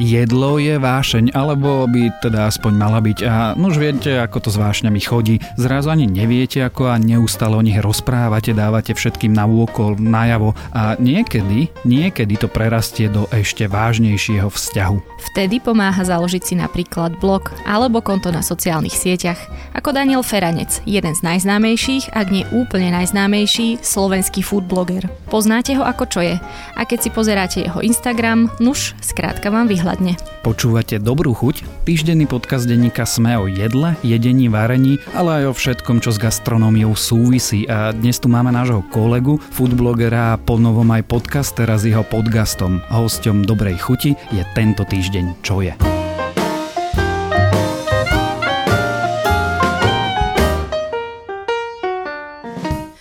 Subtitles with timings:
[0.00, 3.18] jedlo je vášeň, alebo by teda aspoň mala byť.
[3.28, 5.36] A no už viete, ako to s vášňami chodí.
[5.60, 10.56] Zrazu ani neviete, ako a neustále o nich rozprávate, dávate všetkým na úkol, najavo.
[10.72, 15.20] A niekedy, niekedy to prerastie do ešte vážnejšieho vzťahu.
[15.30, 19.38] Vtedy pomáha založiť si napríklad blog alebo konto na sociálnych sieťach,
[19.76, 25.04] ako Daniel Feranec, jeden z najznámejších, ak nie úplne najznámejší, slovenský food blogger.
[25.28, 26.34] Poznáte ho ako čo je
[26.74, 30.14] a keď si pozeráte jeho Instagram, nuž, skrátka vám vyhľadne.
[30.46, 31.84] Počúvate Dobrú chuť?
[31.84, 36.94] Týždenný podcast denníka Sme o jedle, jedení, varení, ale aj o všetkom, čo s gastronómiou
[36.94, 37.66] súvisí.
[37.66, 42.80] A dnes tu máme nášho kolegu, foodblogera a ponovom aj podcastera s jeho podcastom.
[42.88, 45.99] Hosťom Dobrej chuti je tento týždeň Čo je.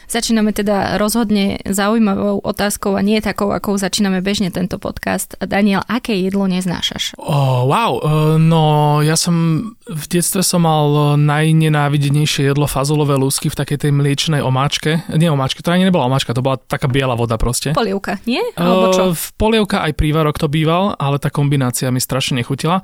[0.09, 5.37] Začíname teda rozhodne zaujímavou otázkou a nie takou, akou začíname bežne tento podcast.
[5.37, 7.13] Daniel, aké jedlo neznášaš?
[7.21, 8.01] Oh, wow,
[8.41, 14.41] no ja som v detstve som mal najnenávidenejšie jedlo fazolové lúsky v takej tej mliečnej
[14.41, 15.05] omáčke.
[15.13, 17.77] Nie omáčke, to ani nebola omáčka, to bola taká biela voda proste.
[17.77, 18.41] Polievka, nie?
[18.57, 19.13] Alebo čo?
[19.13, 22.81] Uh, polievka aj prívarok to býval, ale tá kombinácia mi strašne nechutila.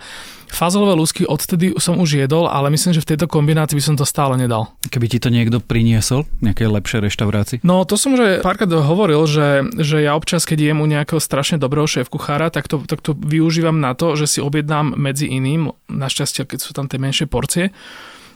[0.50, 4.08] Fazolové lúsky odtedy som už jedol, ale myslím, že v tejto kombinácii by som to
[4.08, 4.72] stále nedal.
[4.88, 7.58] Keby ti to niekto priniesol, nejaké lepšie reštaurácii?
[7.66, 11.60] No to som už párkrát hovoril, že, že ja občas, keď jem u nejakého strašne
[11.60, 15.76] dobrého šéf kuchára, tak to, tak to využívam na to, že si objednám medzi iným,
[15.92, 17.76] našťastie, keď sú tam tie menšie porcie,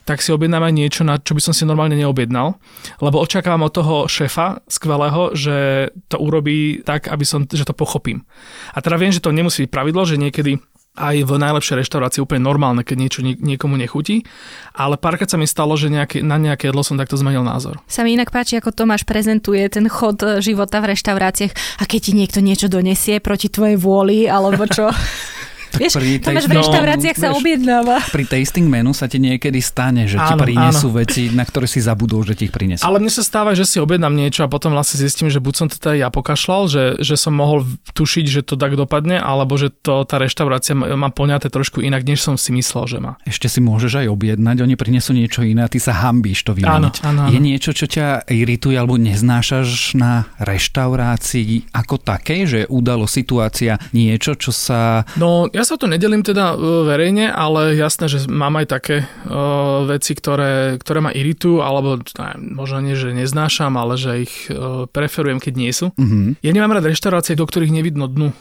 [0.10, 2.58] tak si objednám aj niečo, na čo by som si normálne neobjednal,
[2.98, 8.26] lebo očakávam od toho šéfa skvelého, že to urobí tak, aby som, že to pochopím.
[8.74, 10.58] A teda viem, že to nemusí byť pravidlo, že niekedy
[11.00, 14.28] aj v najlepšej reštaurácii úplne normálne, keď niečo niekomu nechutí,
[14.76, 17.80] ale párkrát sa mi stalo, že nejaké, na nejaké jedlo som takto zmenil názor.
[17.88, 22.00] Sa mi inak páči, ako Tomáš prezentuje ten chod e, života v reštauráciách a keď
[22.04, 24.92] ti niekto niečo donesie proti tvojej vôli, alebo čo.
[25.70, 27.96] Tak vieš, pri tej, v reštauráciách no, sa objednáva.
[28.10, 30.98] Pri tasting menu sa ti niekedy stane, že áno, ti prinesú áno.
[31.06, 32.82] veci, na ktoré si zabudol, že ti ich prinesú.
[32.82, 35.68] Ale mne sa stáva, že si objednám niečo a potom vlastne zistím, že buď som
[35.70, 39.70] to teda ja pokašľal, že, že som mohol tušiť, že to tak dopadne, alebo že
[39.70, 43.22] to tá reštaurácia má poňaté trošku inak, než som si myslel, že má.
[43.30, 46.96] Ešte si môžeš aj objednať, oni prinesú niečo iné a ty sa hambíš to vymeniť.
[47.06, 47.32] Áno, áno, áno.
[47.32, 54.34] Je niečo, čo ťa irituje alebo neznášaš na reštaurácii ako také, že udalo situácia niečo,
[54.34, 55.04] čo sa...
[55.20, 59.84] No, ja sa to nedelím teda e, verejne, ale jasné, že mám aj také uh,
[59.84, 64.88] veci, ktoré, ktoré ma iritujú, alebo ne, možno nie, že neznášam, ale že ich uh,
[64.88, 65.92] preferujem, keď nie sú.
[66.00, 66.40] Mm-hmm.
[66.40, 68.32] Ja nemám rád reštaurácie, do ktorých nevidno dnu.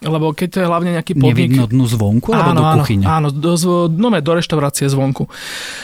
[0.00, 1.52] Lebo keď to je hlavne nejaký podnik...
[1.52, 3.04] Nevidno dnu zvonku alebo áno, do kuchyne?
[3.04, 3.52] Áno, do,
[3.92, 5.28] no, do reštaurácie zvonku.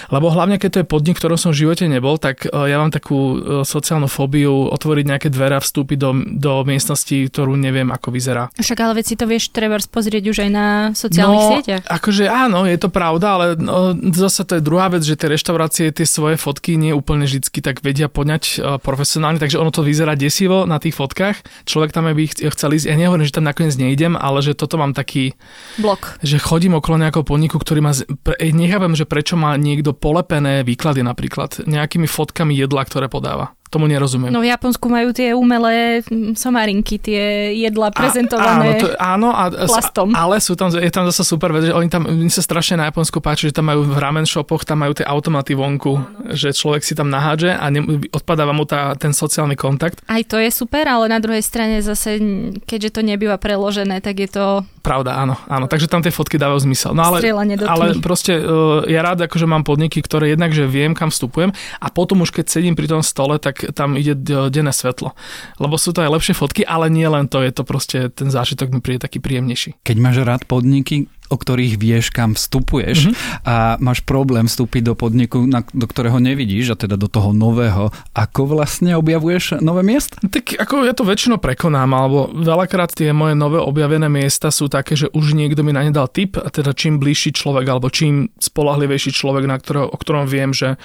[0.09, 2.88] Lebo hlavne keď to je podnik, ktorom som v živote nebol, tak uh, ja mám
[2.88, 8.09] takú uh, sociálnu fóbiu otvoriť nejaké dvere a vstúpiť do, do miestnosti, ktorú neviem, ako
[8.09, 8.49] vyzerá.
[8.56, 10.66] Však ale veci to vieš treba pozrieť už aj na
[10.97, 11.83] sociálnych no, sieťach.
[11.84, 15.93] akože áno, je to pravda, ale no, zase to je druhá vec, že tie reštaurácie
[15.93, 20.16] tie svoje fotky nie úplne vždy tak vedia poňať uh, profesionálne, takže ono to vyzerá
[20.16, 21.69] desivo na tých fotkách.
[21.69, 24.78] Človek tam by chcel ísť, ja nehovorím, že tam nakoniec nejde, nejdem, ale že toto
[24.78, 25.34] mám taký...
[25.83, 26.22] Blok.
[26.22, 27.93] Že chodím okolo nejakého podniku, ktorý má...
[28.39, 33.56] Nechápem, že prečo má niekto polepené výklady napríklad nejakými fotkami jedla, ktoré podáva.
[33.66, 34.31] Tomu nerozumiem.
[34.31, 36.06] No v Japonsku majú tie umelé
[36.38, 40.09] somarinky, tie jedla prezentované a, áno, to, áno a, plastom.
[40.15, 42.87] Ale sú tam, je tam zase super vec, že oni tam, oni sa strašne na
[42.94, 45.99] Japonsku páči, že tam majú v ramen shopoch, tam majú tie automaty vonku,
[46.31, 49.98] že človek si tam nahádže a ne, odpadáva mu tá, ten sociálny kontakt.
[50.06, 52.22] Aj to je super, ale na druhej strane zase,
[52.71, 54.44] keďže to nebýva preložené, tak je to...
[54.87, 56.94] Pravda, áno, áno, takže tam tie fotky dávajú zmysel.
[56.94, 57.19] No ale,
[57.66, 61.50] ale proste uh, ja rád akože mám podniky, ktoré jednak, že viem, kam vstupujem
[61.83, 64.12] a potom už keď sedím pri tom stole, tak tak tam ide
[64.53, 65.17] denné svetlo.
[65.56, 68.69] Lebo sú to aj lepšie fotky, ale nie len to, je to proste, ten zážitok
[68.69, 69.81] mi príde taký príjemnejší.
[69.81, 73.47] Keď máš rád podniky, o ktorých vieš, kam vstupuješ mm-hmm.
[73.47, 77.91] a máš problém vstúpiť do podniku, na, do ktorého nevidíš, a teda do toho nového.
[78.15, 80.19] Ako vlastne objavuješ nové miesta?
[80.23, 84.95] Tak ako ja to väčšinou prekonám, alebo veľakrát tie moje nové objavené miesta sú také,
[84.95, 88.31] že už niekto mi na ne dal tip, a teda čím bližší človek, alebo čím
[88.39, 90.79] spolahlivejší človek, na ktorého, o ktorom viem, že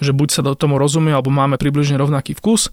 [0.00, 2.72] že buď sa do tomu rozumie, alebo máme približne rovnaký vkus,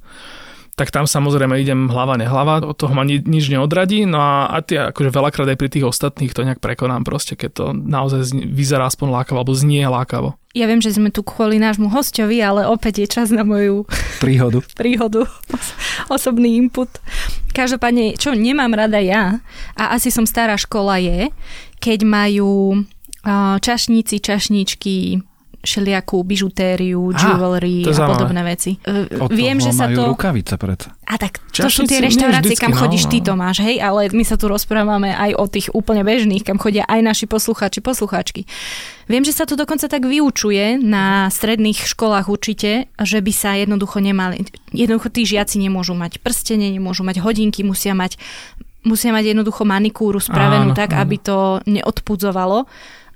[0.78, 4.62] tak tam samozrejme idem hlava nehlava, od toho ma ni- nič neodradí, no a, a
[4.62, 8.46] tie akože veľakrát aj pri tých ostatných to nejak prekonám proste, keď to naozaj zni-
[8.46, 10.38] vyzerá aspoň lákavo, alebo znie lákavo.
[10.54, 13.90] Ja viem, že sme tu kvôli nášmu hostovi, ale opäť je čas na moju
[14.22, 14.62] príhodu.
[14.80, 15.26] príhodu,
[16.14, 16.94] osobný input.
[17.58, 19.42] Každopádne, čo nemám rada ja,
[19.74, 21.34] a asi som stará škola je,
[21.82, 22.86] keď majú
[23.60, 25.26] čašníci, čašníčky,
[25.68, 28.12] všelijakú bižutériu, jewelry a zaujímavé.
[28.16, 28.72] podobné veci.
[29.20, 30.04] Od Viem, toho že sa majú to...
[30.16, 30.96] rukavice predsa.
[31.04, 33.26] A tak to sú Čašníci tie reštaurácie, vždycky, kam no, chodíš ty, no.
[33.32, 37.00] Tomáš, hej, ale my sa tu rozprávame aj o tých úplne bežných, kam chodia aj
[37.04, 38.48] naši poslucháči, poslucháčky.
[39.08, 44.04] Viem, že sa to dokonca tak vyučuje na stredných školách určite, že by sa jednoducho
[44.04, 44.44] nemali,
[44.76, 48.20] jednoducho tí žiaci nemôžu mať prstenie, nemôžu mať hodinky, musia mať,
[48.84, 51.08] musia mať jednoducho manikúru spravenú Áno, tak, áno.
[51.08, 52.68] aby to neodpudzovalo.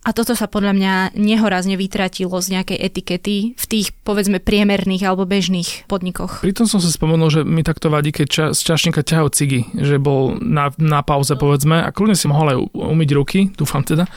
[0.02, 5.30] A toto sa podľa mňa nehorazne vytratilo z nejakej etikety v tých, povedzme, priemerných alebo
[5.30, 6.42] bežných podnikoch.
[6.42, 10.02] Pritom som si spomenul, že mi takto vadí, keď ča, z čašníka ťahajú cigy, že
[10.02, 14.10] bol na, na pauze, povedzme, a kľudne si mohol aj umyť ruky, dúfam teda.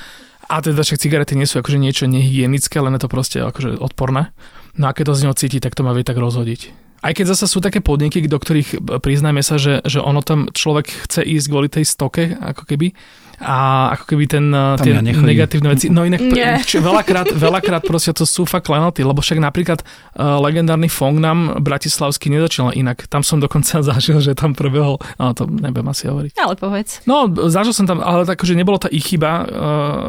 [0.49, 4.33] A teda však cigarety nie sú akože niečo nehygienické, len je to proste akože odporné.
[4.81, 6.73] No a keď to z neho cíti, tak to má vie tak rozhodiť.
[7.05, 10.49] Aj keď zase sú také podniky, do ktorých b- priznajme sa, že, že ono tam
[10.49, 12.97] človek chce ísť kvôli tej stoke, ako keby,
[13.44, 13.56] a
[13.93, 15.29] ako keby ten, Tam tie ja nechodím.
[15.29, 15.87] negatívne veci.
[15.93, 16.58] No inak Nie.
[16.69, 22.32] či, veľakrát, veľakrát proste to sú fakt lenoty, lebo však napríklad uh, legendárny Fongnam bratislavský
[22.32, 23.05] nezačal inak.
[23.06, 26.32] Tam som dokonca zažil, že tam prebehol, no to nebudem asi hovoriť.
[26.41, 27.05] Ale povedz.
[27.05, 29.46] No, zažil som tam, ale tak, že nebolo to ich chyba, uh,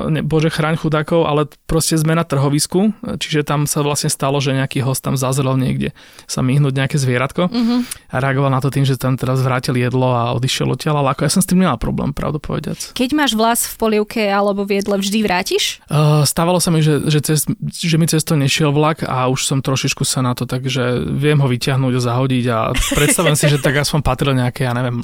[0.08, 4.80] ne, bože chráň chudákov, ale proste zmena trhovisku, čiže tam sa vlastne stalo, že nejaký
[4.80, 5.92] host tam zazrel niekde
[6.26, 7.82] sa myhnúť nejaké zvieratko Uh-huh.
[8.12, 11.26] a reagoval na to tým, že tam teraz vrátil jedlo a odišiel odtiaľ, ale ako
[11.26, 12.78] ja som s tým nemala problém, pravdu povediac.
[12.94, 15.82] Keď máš vlas v polievke alebo v jedle, vždy vrátiš?
[15.90, 19.50] Uh, stávalo sa mi, že, že, cez, že mi cez to nešiel vlak a už
[19.50, 22.58] som trošičku sa na to, takže viem ho vyťahnuť a zahodiť a
[23.02, 25.02] predstavujem si, že tak aspoň patril nejaké, ja neviem,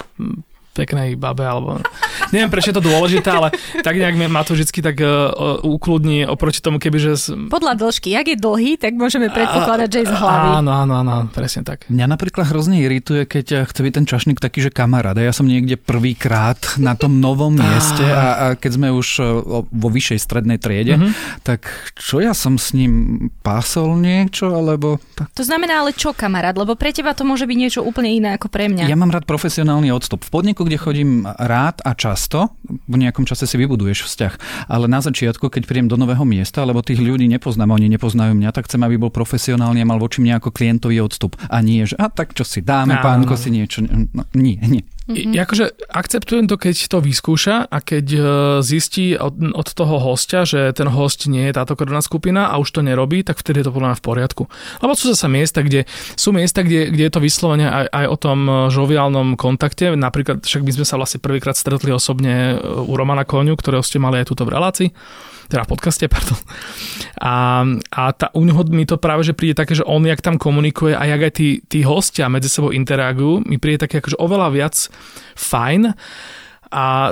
[0.73, 1.83] peknej babe, alebo
[2.29, 5.31] neviem prečo je to dôležité, ale tak nejak ma to vždy tak uh,
[5.62, 7.12] ukludní oproti tomu, keby že...
[7.13, 8.09] s- Podľa dĺžky.
[8.09, 10.47] Jak je dlhý, tak môžeme predpokladať, že je z hlavy.
[10.57, 11.85] Áno, áno, áno, presne tak.
[11.85, 15.13] Mňa napríklad hrozne irituje, keď eh, chce byť ten čašník taký, že kamarát.
[15.13, 19.63] A ja som niekde prvýkrát na tom novom mieste a, a keď sme už o-
[19.65, 21.12] vo vyššej strednej triede, Mhm.
[21.41, 22.91] tak čo ja som s ním
[23.41, 25.00] pásol niečo, alebo...
[25.13, 25.31] Tak...
[25.33, 26.53] To znamená ale čo, kamarát?
[26.53, 28.85] Lebo pre teba to môže byť niečo úplne iné ako pre mňa.
[28.85, 30.21] Ja mám rád profesionálny odstup.
[30.21, 34.33] V podniku, kde chodím rád a často, v nejakom čase si vybuduješ vzťah.
[34.67, 38.51] Ale na začiatku, keď prídem do nového miesta, lebo tých ľudí nepoznám, oni nepoznajú mňa,
[38.55, 41.37] tak chcem, aby bol profesionálny a mal voči mne ako klientový odstup.
[41.49, 43.83] A nie, že a tak čo si dáme, pánko si niečo.
[43.85, 44.83] No, nie, nie.
[45.09, 45.33] Mm-hmm.
[45.33, 48.21] Akože akceptujem to, keď to vyskúša a keď e,
[48.62, 52.69] zistí od, od toho hostia, že ten host nie je táto krvná skupina a už
[52.69, 54.44] to nerobí, tak vtedy je to podľa mňa v poriadku.
[54.77, 58.18] Lebo sú zase miesta, kde sú miesta, kde, kde je to vyslovene aj, aj o
[58.21, 59.89] tom e, žoviálnom kontakte.
[59.98, 63.98] Napríklad, však my sme sa vlastne prvýkrát stretli osobne e, u Romana Koňu, ktorého ste
[63.98, 64.89] mali aj túto v relácii
[65.51, 66.39] teda v podcaste, pardon.
[67.19, 70.39] A, a tá, u neho mi to práve, že príde také, že on jak tam
[70.39, 74.48] komunikuje a jak aj tí, tí hostia medzi sebou interagujú, mi príde také akože oveľa
[74.56, 74.75] viac
[75.35, 75.95] fajn
[76.71, 77.11] a,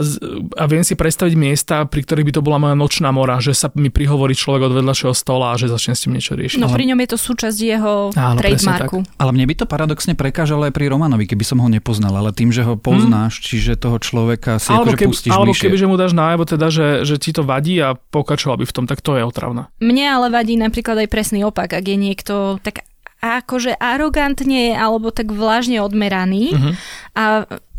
[0.56, 3.68] a viem si predstaviť miesta, pri ktorých by to bola moja nočná mora, že sa
[3.76, 6.64] mi prihovorí človek od vedľašieho stola a že začne s tým niečo riešiť.
[6.64, 9.04] No pri ňom je to súčasť jeho Áno, trademarku.
[9.20, 12.56] Ale mne by to paradoxne prekážalo aj pri Romanovi, keby som ho nepoznal, ale tým,
[12.56, 15.64] že ho poznáš, čiže toho človeka si alebo akože keby, pustíš alebo bližšie.
[15.68, 18.74] keby, že mu dáš najavo teda, že, že ti to vadí a pokračoval by v
[18.74, 19.68] tom, tak to je otravné.
[19.84, 22.88] Mne ale vadí napríklad aj presný opak, ak je niekto tak
[23.19, 26.71] akože arogantne alebo tak vlažne odmeraný Mhm.
[27.16, 27.24] a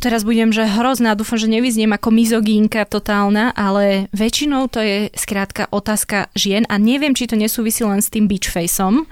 [0.00, 5.68] teraz budem, že hrozná, dúfam, že nevyzniem ako mizogínka totálna, ale väčšinou to je skrátka
[5.68, 9.04] otázka žien a neviem, či to nesúvisí len s tým beach faceom,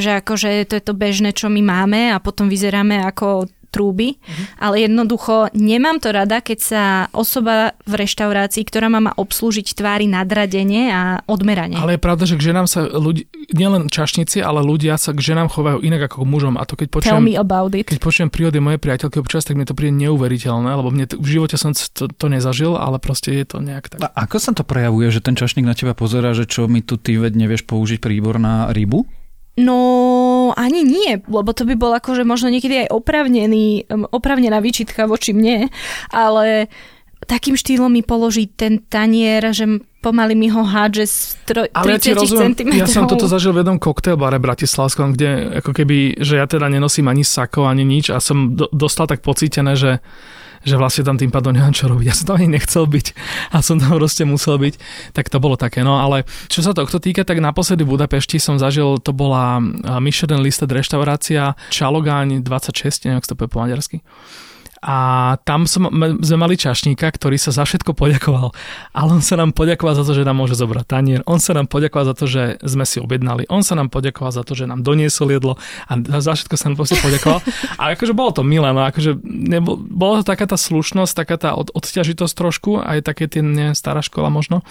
[0.00, 4.42] že akože to je to bežné, čo my máme a potom vyzeráme ako trúby, Mhm.
[4.58, 10.04] ale jednoducho nemám to rada, keď sa osoba v reštaurácii, ktorá ma má obslúžiť tvári
[10.04, 11.74] nadradenie a odmeranie.
[11.74, 15.48] Ale je pravda, že k ženám sa ľudí, nielen čašníci, ale ľudia sa k ženám
[15.48, 16.54] chovajú inak ako k mužom.
[16.54, 17.86] A to keď Tell počujem, me about it.
[17.86, 21.38] keď počujem príhody mojej priateľky občas, tak mi to príde neuveriteľné, lebo mne to, v
[21.38, 24.02] živote som to, to nezažil, ale proste je to nejak tak.
[24.02, 26.96] A ako sa to prejavuje, že ten čašník na teba pozera, že čo mi tu
[26.96, 29.06] ty veď nevieš použiť príbor na rybu?
[29.56, 29.76] No,
[30.60, 35.72] ani nie, lebo to by bol akože možno niekedy aj opravnený, opravnená výčitka voči mne,
[36.12, 36.68] ale
[37.26, 39.68] takým štýlom mi položí ten tanier, že
[40.00, 42.70] pomaly mi ho hádže z tro- 30 Ale ja ti rozumiem, cm.
[42.72, 47.12] ja som toto zažil v jednom koktejlbare bratislavskom, kde ako keby, že ja teda nenosím
[47.12, 50.00] ani sako, ani nič a som do, dostal tak pocítené, že
[50.60, 52.04] že vlastne tam tým pádom nemám čo robiť.
[52.04, 53.06] Ja som tam ani nechcel byť
[53.56, 54.74] a som tam proste musel byť.
[55.16, 55.80] Tak to bolo také.
[55.80, 59.96] No ale čo sa tohto týka, tak naposledy v Budapešti som zažil, to bola a,
[60.04, 64.04] Michelin listed reštaurácia Čalogáň 26, neviem, sa to po maďarsky.
[64.80, 64.96] A
[65.44, 65.92] tam som,
[66.24, 68.48] sme mali čašníka, ktorý sa za všetko poďakoval.
[68.96, 71.20] Ale on sa nám poďakoval za to, že nám môže zobrať tanier.
[71.28, 73.44] On sa nám poďakoval za to, že sme si objednali.
[73.52, 76.76] On sa nám poďakoval za to, že nám doniesol jedlo a za všetko sa nám
[76.80, 77.44] proste poďakoval.
[77.80, 81.50] A akože bolo to milé, no akože nebo, bola to taká tá slušnosť, taká tá
[81.52, 84.64] od, odťažitosť trošku, aj také tie ne, stará škola možno.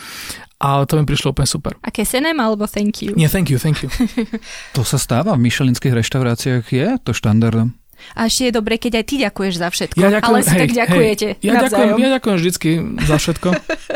[0.59, 1.77] Ale to mi prišlo úplne super.
[1.85, 3.15] Aké senem alebo thank you?
[3.15, 3.89] Nie, thank you, thank you.
[4.75, 7.79] to sa stáva v myšelinských reštauráciách, je to štandardom?
[8.15, 9.97] A ešte je dobre, keď aj ty ďakuješ za všetko.
[9.99, 11.27] Ja ďakujem, ale si hej, tak ďakujete.
[11.39, 12.69] Hej, ja, ďakujem, ja ďakujem vždycky
[13.05, 13.49] za všetko.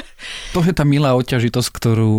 [0.54, 2.12] to je tá milá odťažitosť, ktorú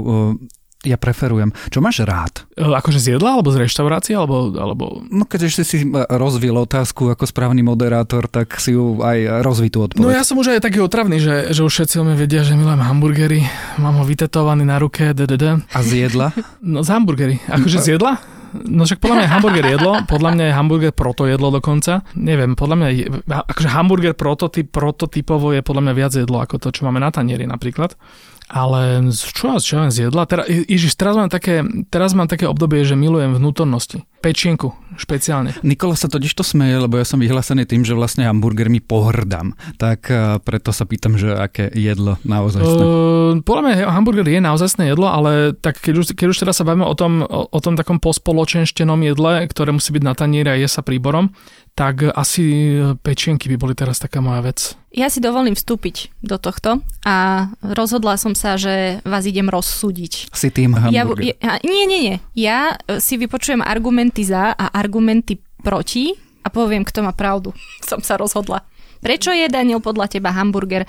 [0.85, 1.51] ja preferujem.
[1.73, 2.45] Čo máš rád?
[2.55, 4.53] E, akože z jedla, alebo z reštaurácie, alebo...
[4.53, 5.01] alebo...
[5.09, 5.77] No keď ešte si
[6.13, 10.05] rozvil otázku ako správny moderátor, tak si ju aj rozvitú odpoveď.
[10.05, 12.55] No ja som už aj taký otravný, že, že už všetci o mňa vedia, že
[12.55, 13.41] milujem hamburgery,
[13.81, 15.65] mám ho vytetovaný na ruke, ddd.
[15.73, 16.37] A z jedla?
[16.61, 17.41] No z hamburgery.
[17.49, 18.21] Akože z jedla?
[18.55, 22.07] No však podľa mňa je hamburger jedlo, podľa mňa je hamburger proto jedlo dokonca.
[22.15, 26.71] Neviem, podľa mňa je, akože hamburger prototyp, prototypovo je podľa mňa viac jedlo ako to,
[26.71, 27.99] čo máme na tanieri napríklad.
[28.45, 30.29] Ale čo, čo ja z jedla?
[30.29, 34.05] Teraz, Ježiš, teraz mám, také, teraz mám také obdobie, že milujem vnútornosti.
[34.21, 35.59] Pečienku špeciálne.
[35.67, 39.59] Nikola sa totiž to smeje, lebo ja som vyhlásený tým, že vlastne hamburgermi pohrdám.
[39.81, 44.87] Tak uh, preto sa pýtam, že aké jedlo naozaj uh, Podľa mňa hamburger je naozaj
[44.87, 47.75] jedlo, ale tak keď už, keď už teraz sa bavíme o tom, o, o tom
[47.75, 51.35] takom pospoločenštenom jedle, ktoré musí byť na tanieri a je sa príborom,
[51.75, 54.79] tak asi pečienky by boli teraz taká moja vec.
[54.95, 60.31] Ja si dovolím vstúpiť do tohto a rozhodla som sa, že vás idem rozsúdiť.
[60.31, 61.35] Si tým hamburger.
[61.35, 62.17] Ja, ja, nie, nie, nie.
[62.39, 66.15] Ja si vypočujem argumenty za a argumenty proti
[66.47, 67.51] a poviem, kto má pravdu.
[67.91, 68.63] Som sa rozhodla.
[69.03, 70.87] Prečo je, Daniel, podľa teba hamburger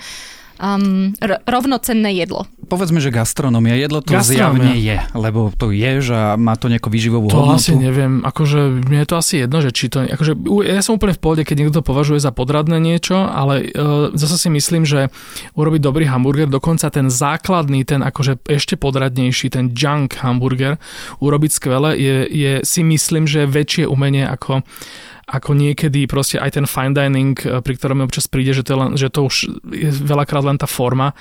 [0.62, 2.48] um, r- rovnocenné jedlo.
[2.66, 4.74] Povedzme, že gastronomia, jedlo to gastronomia.
[4.74, 7.62] zjavne je, lebo to je, že má to nejakú výživovú to hodnotu.
[7.62, 10.32] asi neviem, akože mne je to asi jedno, že či to, akože
[10.66, 14.36] ja som úplne v pohode, keď niekto to považuje za podradné niečo, ale uh, zase
[14.36, 15.14] si myslím, že
[15.54, 20.82] urobiť dobrý hamburger, dokonca ten základný, ten akože ešte podradnejší, ten junk hamburger,
[21.22, 24.66] urobiť skvele, je, je si myslím, že väčšie umenie ako
[25.26, 28.78] ako niekedy proste aj ten fine dining, eh, pri ktorom občas príde, že to, je
[28.78, 31.18] len, že to už je veľakrát len tá forma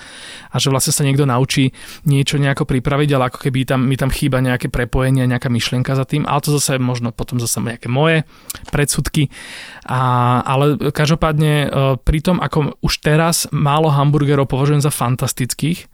[0.54, 1.76] a že vlastne sa niekto naučí
[2.08, 6.08] niečo nejako pripraviť, ale ako keby tam, mi tam chýba nejaké prepojenie, nejaká myšlienka za
[6.08, 8.24] tým, ale to zase možno potom zase nejaké moje
[8.72, 9.28] predsudky.
[9.86, 15.92] A, ale každopádne eh, pri tom, ako už teraz málo hamburgerov považujem za fantastických,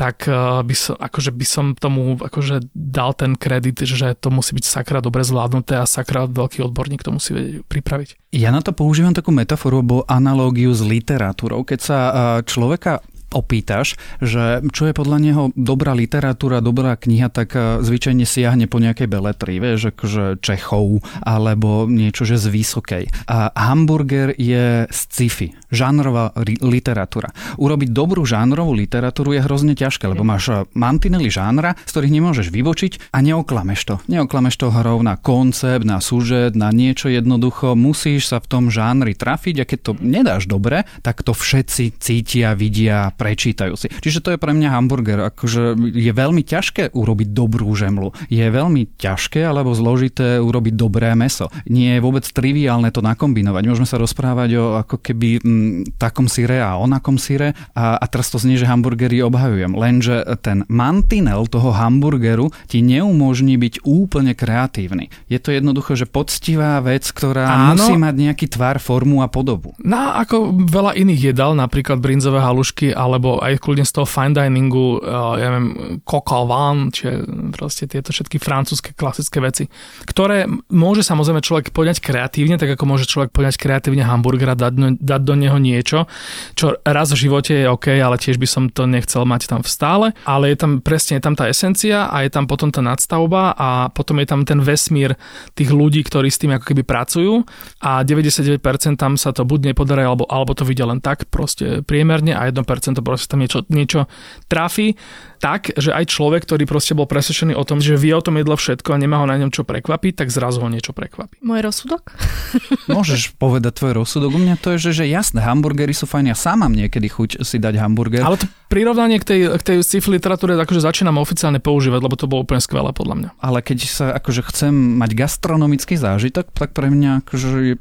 [0.00, 4.56] tak eh, by som, akože by som tomu akože dal ten kredit, že to musí
[4.56, 8.08] byť sakra dobre zvládnuté a sakra veľký odborník to musí vedieť pripraviť.
[8.32, 11.68] Ja na to používam takú metaforu alebo analógiu s literatúrou.
[11.68, 12.14] Keď sa eh,
[12.48, 18.66] človeka opýtaš, že čo je podľa neho dobrá literatúra, dobrá kniha, tak eh, zvyčajne siahne
[18.66, 23.04] po nejakej beletri, vieš, akože Čechov alebo niečo, že z vysokej.
[23.30, 27.30] A hamburger je sci-fi, žánrová literatúra.
[27.56, 32.48] Urobiť dobrú žánrovú literatúru je hrozne ťažké, lebo máš eh, mantinely žánra, z ktorých nemôžeš
[32.50, 33.94] vybočiť a neoklameš to.
[34.10, 37.78] Neoklameš to hrou na koncept, na súžet, na niečo jednoducho.
[37.78, 42.56] Musíš sa v tom žánri trafiť a keď to nedáš dobre, tak to všetci cítia,
[42.58, 43.92] vidia, prečítajú si.
[43.92, 45.28] Čiže to je pre mňa hamburger.
[45.28, 48.16] Akože je veľmi ťažké urobiť dobrú žemlu.
[48.32, 51.52] Je veľmi ťažké alebo zložité urobiť dobré meso.
[51.68, 53.62] Nie je vôbec triviálne to nakombinovať.
[53.68, 58.04] Môžeme sa rozprávať o ako keby m, mm, takom syre a onakom syre a, a
[58.08, 59.74] teraz to znie, že hamburgery obhajujem.
[59.74, 65.10] Lenže ten mantinel toho hamburgeru ti neumožní byť úplne kreatívny.
[65.26, 67.82] Je to jednoducho, že poctivá vec, ktorá Áno.
[67.82, 69.74] musí mať nejaký tvar, formu a podobu.
[69.82, 74.32] No ako veľa iných jedal, napríklad brinzové halušky, ale alebo aj kľudne z toho fine
[74.32, 79.66] diningu, uh, ja neviem, coq au vin, čiže proste tieto všetky francúzske klasické veci,
[80.06, 85.20] ktoré môže samozrejme človek poňať kreatívne, tak ako môže človek poňať kreatívne hamburgera, dať, dať
[85.26, 86.06] do neho niečo,
[86.54, 89.68] čo raz v živote je OK, ale tiež by som to nechcel mať tam v
[89.68, 93.52] stále, ale je tam presne je tam tá esencia a je tam potom tá nadstavba
[93.56, 95.18] a potom je tam ten vesmír
[95.58, 97.42] tých ľudí, ktorí s tým ako keby pracujú
[97.82, 98.60] a 99%
[99.00, 102.60] tam sa to buď nepodarí, alebo, alebo to vidia len tak proste priemerne a 1%
[103.00, 104.04] to proste tam niečo, niečo
[104.46, 105.00] trafi
[105.40, 108.60] tak, že aj človek, ktorý proste bol presvedčený o tom, že vie o tom jedlo
[108.60, 111.40] všetko a nemá ho na ňom čo prekvapiť, tak zrazu ho niečo prekvapí.
[111.40, 112.12] Môj rozsudok?
[112.92, 114.36] Môžeš povedať tvoj rozsudok.
[114.36, 117.40] U mňa to je, že, že jasné, hamburgery sú fajn, ja sám mám niekedy chuť
[117.40, 118.20] si dať hamburger.
[118.20, 122.28] Ale to prirovnanie k tej, k tej sci-fi literatúre akože začínam oficiálne používať, lebo to
[122.28, 123.30] bolo úplne skvelé podľa mňa.
[123.40, 127.80] Ale keď sa akože chcem mať gastronomický zážitok, tak pre mňa akože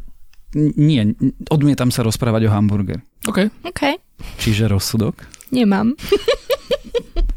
[0.56, 1.14] nie,
[1.52, 3.04] odmietam sa rozprávať o hamburger.
[3.28, 3.52] OK.
[3.68, 4.00] OK.
[4.42, 5.28] Čiže rozsudok?
[5.50, 5.98] Nemám.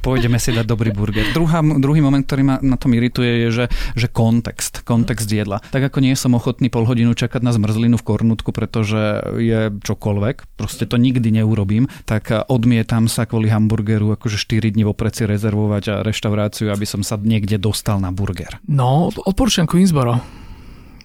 [0.02, 1.30] pôjdeme si dať dobrý burger.
[1.30, 5.62] Druhá, druhý moment, ktorý ma na tom irituje, je, že, že kontext, kontext jedla.
[5.70, 10.58] Tak ako nie som ochotný pol hodinu čakať na zmrzlinu v kornutku, pretože je čokoľvek,
[10.58, 15.84] proste to nikdy neurobím, tak odmietam sa kvôli hamburgeru akože 4 dní vopred si rezervovať
[15.88, 18.58] a reštauráciu, aby som sa niekde dostal na burger.
[18.66, 20.41] No, odporúčam Queensboro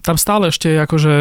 [0.08, 1.14] tam stále ešte je akože...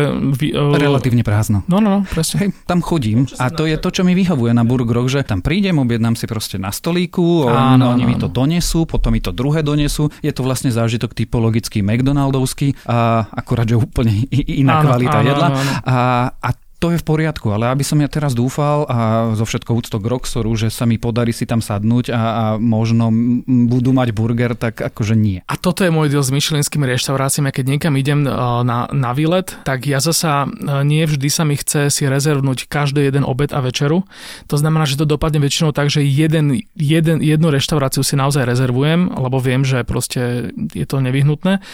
[0.54, 0.78] Uh...
[0.78, 1.66] Relatívne prázdno.
[1.66, 2.46] No, no, no, presne.
[2.46, 5.82] Hej, tam chodím a to je to, čo mi vyhovuje na burgeroch, že tam prídem,
[5.82, 10.06] objednám si proste na stolíku, Áno, oni mi to donesú, potom mi to druhé donesú.
[10.22, 15.48] Je to vlastne zážitok typologický McDonaldovský a akurát, že úplne iná áno, kvalita áno, jedla.
[15.50, 15.72] Áno, áno.
[15.82, 15.96] A,
[16.38, 19.96] a to je v poriadku, ale aby som ja teraz dúfal a zo všetko úcto
[19.96, 23.08] k Roxoru, že sa mi podarí si tam sadnúť a, a možno
[23.46, 25.40] budú mať burger, tak akože nie.
[25.48, 28.30] A toto je môj deal s myšelinskými reštauráciami, keď niekam idem e,
[28.64, 33.08] na, na výlet, tak ja zasa e, nie vždy sa mi chce si rezervnúť každý
[33.08, 34.04] jeden obed a večeru.
[34.52, 39.16] To znamená, že to dopadne väčšinou tak, že jeden, jeden, jednu reštauráciu si naozaj rezervujem,
[39.16, 41.64] lebo viem, že proste je to nevyhnutné.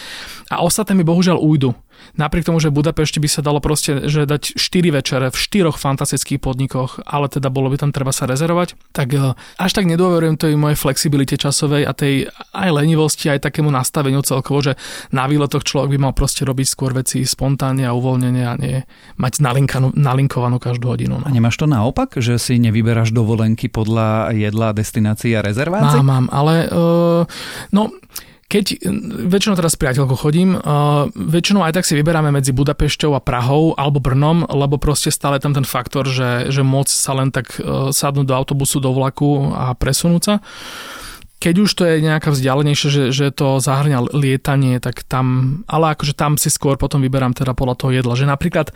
[0.47, 1.75] A ostatné mi bohužiaľ ujdu.
[2.13, 5.81] Napriek tomu, že v Budapešti by sa dalo proste že dať 4 večere v štyroch
[5.81, 10.37] fantastických podnikoch, ale teda bolo by tam treba sa rezervovať, tak e, až tak nedôverujem
[10.37, 14.77] tej mojej flexibilite časovej a tej aj lenivosti, aj takému nastaveniu celkovo, že
[15.09, 18.77] na výletoch človek by mal proste robiť skôr veci spontánne a uvoľnenie a nie
[19.17, 19.41] mať
[19.97, 21.17] nalinkovanú každú hodinu.
[21.17, 21.25] No.
[21.25, 26.05] A nemáš to naopak, že si nevyberáš dovolenky podľa jedla, destinácií a rezervácií?
[26.05, 27.25] Mám, mám, ale uh,
[27.73, 27.89] no
[28.47, 28.85] keď
[29.27, 33.73] väčšinou teraz s priateľkou chodím, uh, väčšinou aj tak si vyberáme medzi Budapešťou a Prahou
[33.73, 37.89] alebo Brnom, lebo proste stále tam ten faktor, že, že moc sa len tak uh,
[37.89, 40.35] sadnúť do autobusu, do vlaku a presunúť sa.
[41.43, 46.15] Keď už to je nejaká vzdialenejšie, že, že to zahrňa lietanie, tak tam, ale akože
[46.15, 48.15] tam si skôr potom vyberám teda podľa toho jedla.
[48.15, 48.71] Že napríklad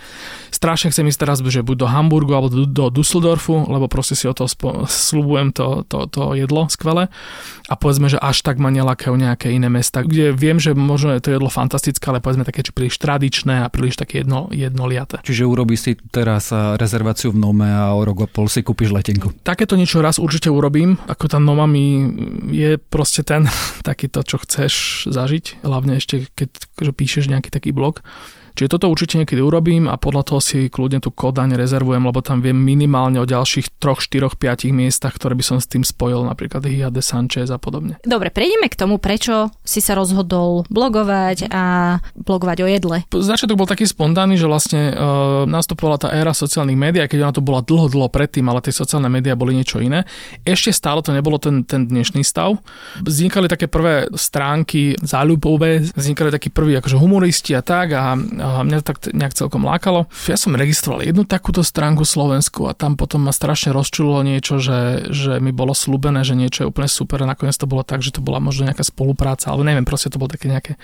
[0.51, 4.27] strašne chcem ísť teraz, že buď do Hamburgu alebo do, do Düsseldorfu, lebo proste si
[4.27, 7.07] o to spo, slúbujem to, to, to jedlo skvelé.
[7.71, 11.23] A povedzme, že až tak ma nelakajú nejaké iné mesta, kde viem, že možno je
[11.23, 15.23] to jedlo fantastické, ale povedzme také, či príliš tradičné a príliš také jedno, jednoliaté.
[15.23, 19.31] Čiže urobí si teraz rezerváciu v Nome a o rok a pol si kúpiš letenku.
[19.47, 22.07] Takéto niečo raz určite urobím, ako tá Noma mi
[22.57, 23.45] je proste ten
[23.87, 26.49] takýto, čo chceš zažiť, hlavne ešte keď
[26.81, 28.01] že píšeš nejaký taký blog.
[28.57, 32.41] Čiže toto určite niekedy urobím a podľa toho si kľudne tú Kodaň rezervujem, lebo tam
[32.41, 36.65] viem minimálne o ďalších 3, 4, 5 miestach, ktoré by som s tým spojil, napríklad
[36.65, 38.01] Hia de Sanchez a podobne.
[38.01, 42.97] Dobre, prejdeme k tomu, prečo si sa rozhodol blogovať a blogovať o jedle.
[43.13, 47.45] Začiatok bol taký spontánny, že vlastne uh, nastupovala tá éra sociálnych médií, keď ona to
[47.45, 50.09] bola dlho, dlho predtým, ale tie sociálne médiá boli niečo iné.
[50.41, 52.57] Ešte stále to nebolo ten, ten dnešný stav.
[53.05, 58.77] Vznikali také prvé stránky záľubové, vznikali takí prví akože humoristi a tak a a mňa
[58.81, 60.05] to tak nejak celkom lákalo.
[60.29, 65.09] Ja som registroval jednu takúto stránku Slovensku a tam potom ma strašne rozčulilo niečo, že,
[65.09, 68.13] že mi bolo slúbené, že niečo je úplne super a nakoniec to bolo tak, že
[68.13, 70.77] to bola možno nejaká spolupráca, alebo neviem, proste to bolo také nejaké,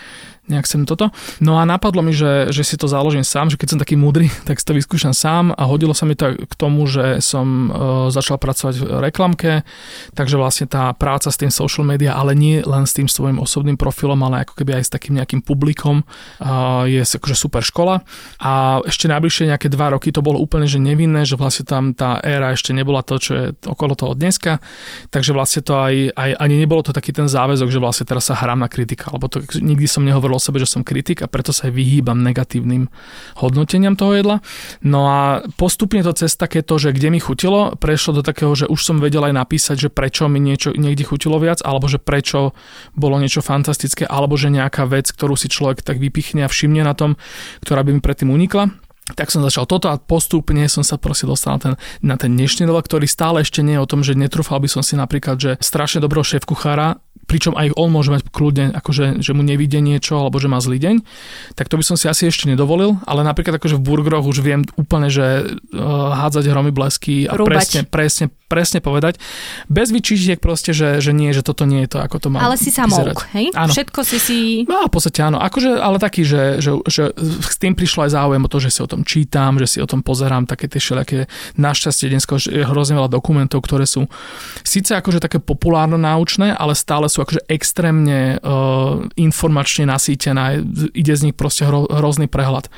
[0.49, 1.13] nejak sem toto.
[1.39, 4.33] No a napadlo mi, že, že si to založím sám, že keď som taký múdry,
[4.47, 7.73] tak si to vyskúšam sám a hodilo sa mi to k tomu, že som uh,
[8.09, 9.51] začal pracovať v reklamke,
[10.17, 13.77] takže vlastne tá práca s tým social media, ale nie len s tým svojim osobným
[13.77, 18.01] profilom, ale ako keby aj s takým nejakým publikom uh, je akože super super škola
[18.41, 22.17] a ešte najbližšie nejaké dva roky to bolo úplne že nevinné, že vlastne tam tá
[22.25, 24.57] éra ešte nebola to, čo je okolo toho dneska,
[25.13, 28.33] takže vlastne to aj, aj ani nebolo to taký ten záväzok, že vlastne teraz sa
[28.33, 31.53] hrám na kritika, lebo to nikdy som nehovoril o sebe, že som kritik a preto
[31.53, 32.89] sa aj vyhýbam negatívnym
[33.37, 34.41] hodnoteniam toho jedla.
[34.81, 38.81] No a postupne to cez takéto, že kde mi chutilo, prešlo do takého, že už
[38.81, 42.57] som vedel aj napísať, že prečo mi niečo niekde chutilo viac, alebo že prečo
[42.97, 46.97] bolo niečo fantastické, alebo že nejaká vec, ktorú si človek tak vypichne a všimne na
[46.97, 47.19] tom,
[47.63, 48.82] ktorá by mi predtým unikla.
[49.03, 52.63] Tak som začal toto a postupne som sa proste dostal na ten, na ten dnešný
[52.63, 55.51] level, ktorý stále ešte nie je o tom, že netrúfal by som si napríklad, že
[55.59, 60.19] strašne dobrého šéf kuchára pričom aj on môže mať kľudne, akože, že mu nevidie niečo
[60.19, 60.95] alebo že má zlý deň,
[61.55, 64.67] tak to by som si asi ešte nedovolil, ale napríklad akože v burgeroch už viem
[64.75, 67.49] úplne, že uh, hádzať hromy blesky a Rúbať.
[67.49, 69.17] presne, presne, presne povedať.
[69.71, 72.59] Bez vyčítiek proste, že, že nie, že toto nie je to, ako to má Ale
[72.59, 73.49] si samouk, hej?
[73.55, 73.71] Áno.
[73.71, 74.37] Všetko si si...
[74.67, 75.39] No, v podstate áno.
[75.39, 78.79] Akože, ale taký, že, že, že s tým prišlo aj záujem o to, že si
[78.83, 81.25] o tom čítam, že si o tom pozerám, také tie všelijaké,
[81.57, 84.05] našťastie dnes je hrozne veľa dokumentov, ktoré sú
[84.61, 90.61] síce akože také populárno náučné, ale stále sú akože extrémne uh, informačne nasýtená,
[90.93, 92.69] ide z nich proste hro, hrozný prehľad.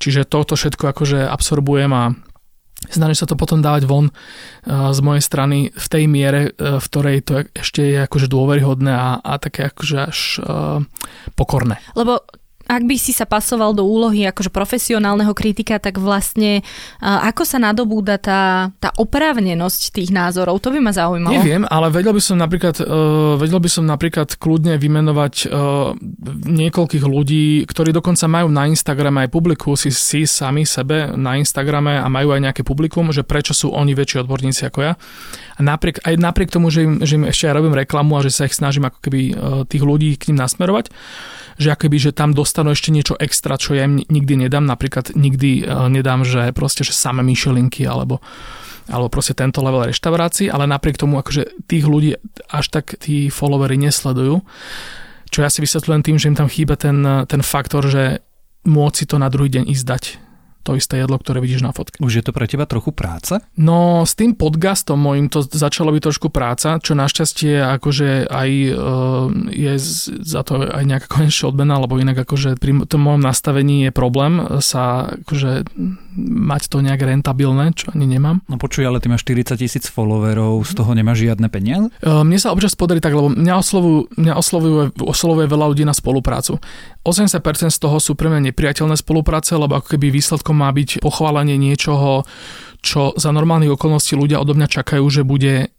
[0.00, 2.10] Čiže toto všetko akože absorbujem a
[2.90, 6.86] snažím sa to potom dávať von uh, z mojej strany v tej miere, uh, v
[6.90, 10.82] ktorej to ešte je akože dôveryhodné a, a také akože až uh,
[11.38, 11.78] pokorné.
[11.94, 12.18] Lebo
[12.66, 16.62] ak by si sa pasoval do úlohy akože profesionálneho kritika, tak vlastne
[17.02, 20.62] ako sa nadobúda tá, tá oprávnenosť tých názorov?
[20.62, 21.34] To by ma zaujímalo.
[21.36, 25.92] Neviem, ale vedel by som napríklad, uh, vedel by som napríklad kľudne vymenovať uh,
[26.46, 31.98] niekoľkých ľudí, ktorí dokonca majú na Instagrame aj publikujú si, si sami sebe na Instagrame
[31.98, 34.92] a majú aj nejaké publikum, že prečo sú oni väčší odborníci ako ja.
[35.56, 38.32] A napriek, aj napriek tomu, že im, že im ešte aj robím reklamu a že
[38.32, 39.34] sa ich snažím ako keby uh,
[39.68, 40.88] tých ľudí k ním nasmerovať,
[41.60, 44.64] že akoby, že tam dostanú ešte niečo extra, čo ja im nikdy nedám.
[44.64, 48.24] Napríklad nikdy uh, nedám, že proste, že samé myšelinky alebo
[48.90, 52.18] alebo proste tento level reštaurácií, ale napriek tomu akože tých ľudí
[52.50, 54.42] až tak tí followery nesledujú.
[55.30, 56.98] Čo ja si vysvetľujem tým, že im tam chýba ten,
[57.30, 58.26] ten faktor, že
[58.66, 60.02] môcť si to na druhý deň ísť dať
[60.62, 61.98] to isté jedlo, ktoré vidíš na fotke.
[61.98, 63.36] Už je to pre teba trochu práce?
[63.58, 69.28] No s tým podcastom môjim to začalo byť trošku práca, čo našťastie akože aj uh,
[69.50, 69.72] je
[70.22, 74.40] za to aj nejaká konečná odmena, lebo inak akože pri tom mojom nastavení je problém
[74.62, 75.66] sa akože
[76.22, 78.44] mať to nejak rentabilné, čo ani nemám.
[78.46, 81.88] No počuj, ale ty máš 40 tisíc followerov, z toho nemáš žiadne peniaze?
[82.04, 85.96] Uh, mne sa občas podarí tak, lebo mňa oslovujú, mňa oslovuje, oslovuje veľa ľudí na
[85.96, 86.60] spoluprácu.
[87.02, 91.58] 80% z toho sú pre mňa nepriateľné spolupráce, lebo ako keby výsledkom má byť pochválenie
[91.58, 92.22] niečoho,
[92.82, 95.70] čo za normálnych okolností ľudia odo mňa čakajú, že bude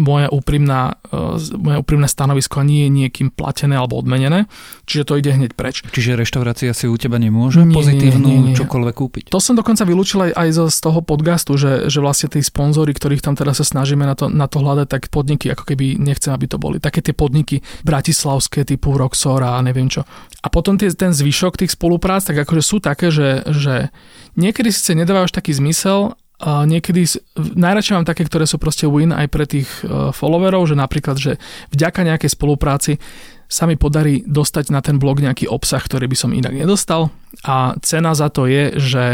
[0.00, 4.48] moja úprimná, uh, moje úprimné stanovisko a nie je niekým platené alebo odmenené.
[4.88, 5.84] Čiže to ide hneď preč.
[5.84, 8.56] Čiže reštaurácia si u teba nemôže nie, pozitívnu nie, nie, nie.
[8.56, 9.24] čokoľvek kúpiť?
[9.28, 12.96] To som dokonca vylúčil aj, aj z, z toho podcastu, že, že vlastne tí sponzory,
[12.96, 16.32] ktorých tam teraz sa snažíme na to, na to hľadať, tak podniky ako keby nechcem,
[16.32, 16.80] aby to boli.
[16.80, 20.08] Také tie podniky bratislavské typu Roxor a neviem čo.
[20.40, 23.92] A potom tie, ten zvyšok tých spoluprác, tak akože sú také, že, že
[24.38, 26.14] niekedy síce nedávajú až taký zmysel,
[26.46, 27.02] niekedy,
[27.34, 31.42] najradšej mám také, ktoré sú proste win aj pre tých e, followerov, že napríklad, že
[31.74, 33.02] vďaka nejakej spolupráci
[33.48, 37.10] sa mi podarí dostať na ten blog nejaký obsah, ktorý by som inak nedostal
[37.48, 39.06] a cena za to je, že,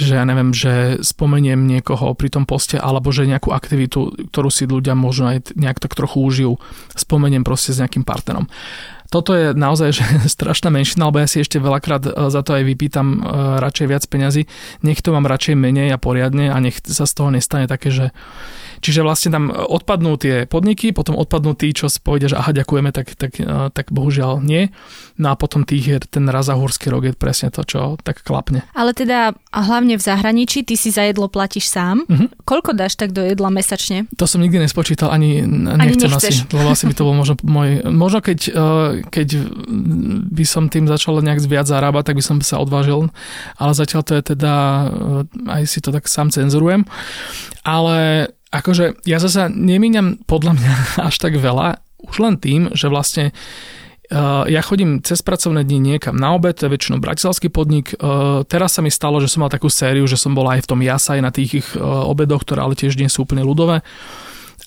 [0.00, 4.64] že ja neviem, že spomeniem niekoho pri tom poste alebo že nejakú aktivitu, ktorú si
[4.64, 6.52] ľudia možno aj nejak tak trochu užijú,
[6.96, 8.48] spomeniem proste s nejakým partnerom.
[9.08, 10.04] Toto je naozaj že
[10.36, 13.18] strašná menšina, lebo ja si ešte veľakrát e, za to aj vypýtam e,
[13.60, 14.44] radšej viac peňazí.
[14.84, 18.12] Nech to mám radšej menej a poriadne a nech sa z toho nestane také, že
[18.78, 23.14] Čiže vlastne tam odpadnú tie podniky, potom odpadnú tí, čo povedia, že aha, ďakujeme, tak,
[23.18, 24.70] tak, e, tak bohužiaľ nie.
[25.18, 28.62] No a potom tých je ten razahúrsky rok je presne to, čo tak klapne.
[28.74, 32.06] Ale teda a hlavne v zahraničí, ty si za jedlo platíš sám.
[32.06, 32.30] Uh-huh.
[32.46, 34.06] Koľko dáš tak do jedla mesačne?
[34.14, 36.46] To som nikdy nespočítal, ani, ani nechcem nechceš.
[36.46, 38.38] asi, lebo asi by to bol možno môj, možno keď,
[39.06, 39.28] keď
[40.34, 43.10] by som tým začal nejak viac zarábať, tak by som sa odvážil,
[43.60, 44.86] ale zatiaľ to je teda, e,
[45.50, 46.82] aj si to tak sám cenzurujem.
[47.62, 50.74] Ale akože ja zasa nemíňam podľa mňa
[51.08, 53.34] až tak veľa, už len tým, že vlastne
[54.08, 57.92] Uh, ja chodím cez pracovné dni niekam na obed, to je väčšinou bratislavský podnik.
[58.00, 60.68] Uh, teraz sa mi stalo, že som mal takú sériu, že som bol aj v
[60.72, 63.84] tom Jasaj na tých ich obedoch, ktoré ale tiež nie sú úplne ľudové.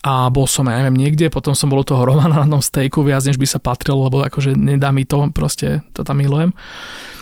[0.01, 3.05] A bol som, ja neviem, niekde, potom som bol u toho Romana na tom stejku
[3.05, 6.57] viac, než by sa patrilo, lebo akože nedá mi to, proste to tam milujem.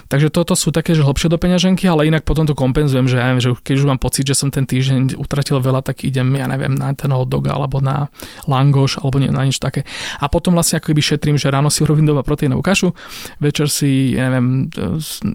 [0.10, 3.30] Takže toto sú také, že hlbšie do peňaženky, ale inak potom to kompenzujem, že, ja
[3.38, 6.74] že keď už mám pocit, že som ten týždeň utratil veľa, tak idem, ja neviem,
[6.74, 8.10] na ten hot dog alebo na
[8.50, 9.86] langoš alebo nie, na niečo také.
[10.18, 12.90] A potom vlastne ako keby šetrím, že ráno si urobím doma proteínovú kašu,
[13.38, 14.74] večer si, ja neviem,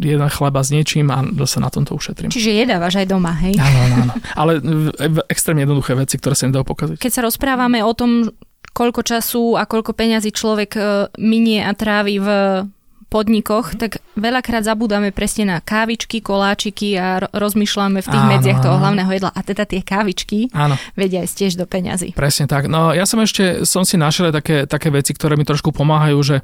[0.02, 2.34] jeden chleba s niečím a zase na tomto ušetrím.
[2.34, 3.54] Čiže jedávaš aj doma, hej?
[3.54, 4.12] Áno, áno, áno.
[4.34, 4.52] Ale
[5.30, 6.98] extrémne jednoduché veci, ktoré sa nedajú pokaziť.
[6.98, 8.26] Keď sa rozprávame o tom,
[8.74, 10.82] koľko času a koľko peňazí človek e,
[11.22, 12.28] minie a trávi v
[13.14, 18.82] podnikoch, tak veľakrát zabúdame presne na kávičky, koláčiky a rozmýšľame v tých áno, medziach toho
[18.82, 19.30] hlavného jedla.
[19.30, 20.74] A teda tie kávičky áno.
[20.98, 22.10] vedia aj tiež do peňazí.
[22.18, 22.66] Presne tak.
[22.66, 26.36] No ja som ešte, som si našiel také, také veci, ktoré mi trošku pomáhajú, že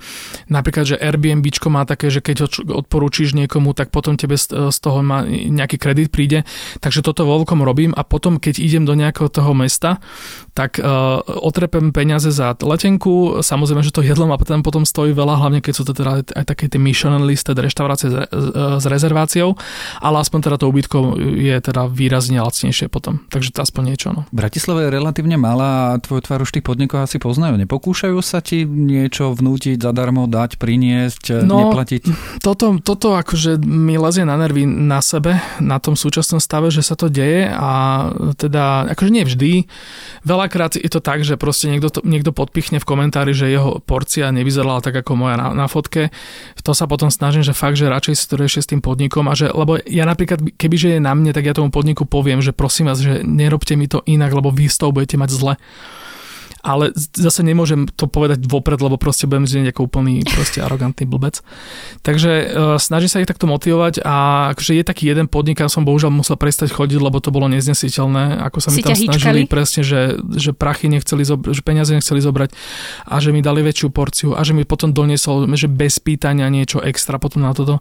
[0.46, 5.26] napríklad, že Airbnb má také, že keď odporúčiš niekomu, tak potom tebe z toho má
[5.26, 6.46] nejaký kredit príde.
[6.78, 9.98] Takže toto vo veľkom robím a potom, keď idem do nejakého toho mesta,
[10.52, 15.40] tak uh, otrepem peniaze za letenku, samozrejme, že to jedlo ma potom, potom stojí veľa,
[15.40, 18.14] hlavne keď sú to teda aj také tie Michelin listed reštaurácie s,
[18.82, 19.56] s rezerváciou,
[20.02, 24.08] ale aspoň teda to ubytko je teda výrazne lacnejšie potom, takže to aspoň niečo.
[24.10, 24.26] No.
[24.34, 27.56] Bratislava je relatívne malá a tvoj tvár už tých podnikov asi poznajú.
[27.56, 32.02] Nepokúšajú sa ti niečo vnútiť, zadarmo dať, priniesť, no, neplatiť?
[32.42, 36.98] Toto, toto akože mi lezie na nervy na sebe, na tom súčasnom stave, že sa
[36.98, 37.70] to deje a
[38.34, 39.52] teda akože nie vždy.
[40.24, 44.32] Veľakrát je to tak, že proste niekto, to, niekto podpichne v komentári, že jeho porcia
[44.32, 46.08] nevyzerala tak ako moja na, na fotke
[46.58, 49.78] to sa potom snažím, že fakt, že radšej riešie s tým podnikom a že, lebo
[49.86, 53.22] ja napríklad, kebyže je na mne, tak ja tomu podniku poviem, že prosím vás, že
[53.22, 55.54] nerobte mi to inak, lebo vy z toho budete mať zle.
[56.60, 61.40] Ale zase nemôžem to povedať vopred, lebo proste budem znieť ako úplný proste arogantný blbec.
[62.04, 65.84] Takže uh, snaží sa ich takto motivovať a akože je taký jeden podnik, kam som
[65.84, 70.20] bohužiaľ musel prestať chodiť, lebo to bolo neznesiteľné, ako sa mi tam snažili presne, že,
[70.36, 72.50] že prachy nechceli zobrať, že peniaze nechceli zobrať
[73.08, 76.80] a že mi dali väčšiu porciu a že mi potom doniesol, že bez pýtania niečo
[76.84, 77.80] extra potom na toto.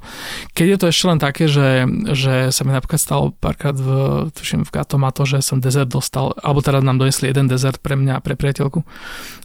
[0.56, 3.90] Keď je to ešte len také, že, že sa mi napríklad stalo párkrát v,
[4.32, 8.22] tuším, v Katomato, že som dezert dostal, alebo teda nám donesli jeden dezert pre mňa,
[8.24, 8.36] pre
[8.70, 8.86] priateľku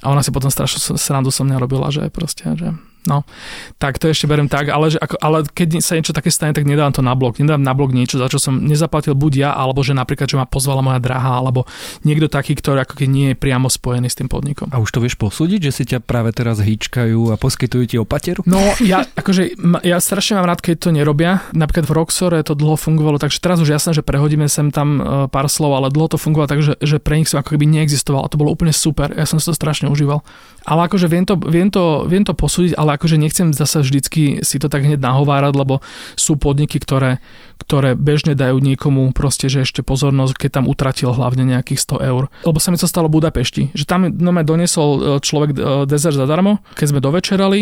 [0.05, 3.29] a ona si potom strašnú srandu so mňa robila, že proste, že No,
[3.77, 6.64] tak to ešte berem tak, ale, že ako, ale keď sa niečo také stane, tak
[6.64, 7.37] nedávam to na blog.
[7.37, 10.49] Nedávam na blog niečo, za čo som nezaplatil buď ja, alebo že napríklad, že ma
[10.49, 11.69] pozvala moja drahá, alebo
[12.09, 14.73] niekto taký, ktorý ako keď nie je priamo spojený s tým podnikom.
[14.73, 18.40] A už to vieš posúdiť, že si ťa práve teraz hýčkajú a poskytujú ti opateru?
[18.49, 21.45] No, ja, akože, ja strašne mám rád, keď to nerobia.
[21.53, 25.03] Napríklad v Roxore to dlho fungovalo, takže teraz už jasné, že prehodíme sem tam e,
[25.29, 28.25] pár slov, ale dlho to fungovalo tak, že, že pre nich som ako keby neexistoval
[28.25, 29.12] a to bolo úplne super.
[29.12, 30.25] Ja som si to strašne užíval.
[30.64, 34.57] Ale akože viem to, viem to, viem to posúdiť, ale akože nechcem zase vždycky si
[34.57, 35.85] to tak hneď nahovárať, lebo
[36.16, 37.20] sú podniky, ktoré,
[37.61, 42.33] ktoré bežne dajú niekomu proste, že ešte pozornosť, keď tam utratil hlavne nejakých 100 eur.
[42.48, 46.16] Lebo sa mi to stalo v Budapešti, že tam no, donesol e, človek e, dezert
[46.16, 47.61] zadarmo, keď sme dovečerali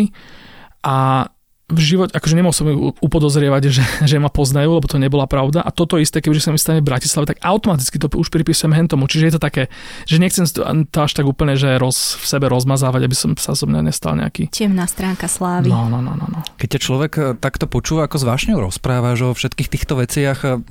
[0.87, 1.27] a
[1.73, 5.65] v život, akože nemohol som ju upodozrievať, že, že ma poznajú, lebo to nebola pravda.
[5.65, 9.09] A toto isté, keďže sa mi stane v Bratislave, tak automaticky to už pripisujem hentomu.
[9.09, 9.63] Čiže je to také,
[10.05, 10.61] že nechcem to,
[11.01, 14.53] až tak úplne, že roz, v sebe rozmazávať, aby som sa so mňa nestal nejaký...
[14.53, 15.73] Temná stránka slávy.
[15.73, 16.39] No, no, no, no, no.
[16.61, 20.61] Keď ťa človek eh, takto počúva, ako s vášňou rozprávaš o všetkých týchto veciach, eh,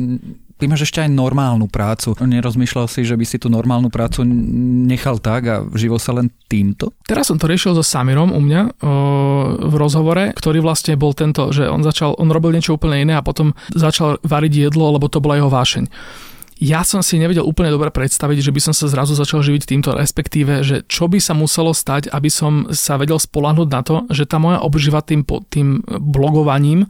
[0.63, 2.15] ty máš ešte aj normálnu prácu.
[2.15, 4.23] Nerozmýšľal si, že by si tú normálnu prácu
[4.87, 6.95] nechal tak a živil sa len týmto?
[7.03, 8.71] Teraz som to riešil so Samirom u mňa o,
[9.67, 13.27] v rozhovore, ktorý vlastne bol tento, že on začal, on robil niečo úplne iné a
[13.27, 15.91] potom začal variť jedlo, lebo to bola jeho vášeň
[16.63, 19.99] ja som si nevedel úplne dobre predstaviť, že by som sa zrazu začal živiť týmto,
[19.99, 24.31] respektíve, že čo by sa muselo stať, aby som sa vedel spolahnuť na to, že
[24.31, 26.87] tá moja obživa tým, tým blogovaním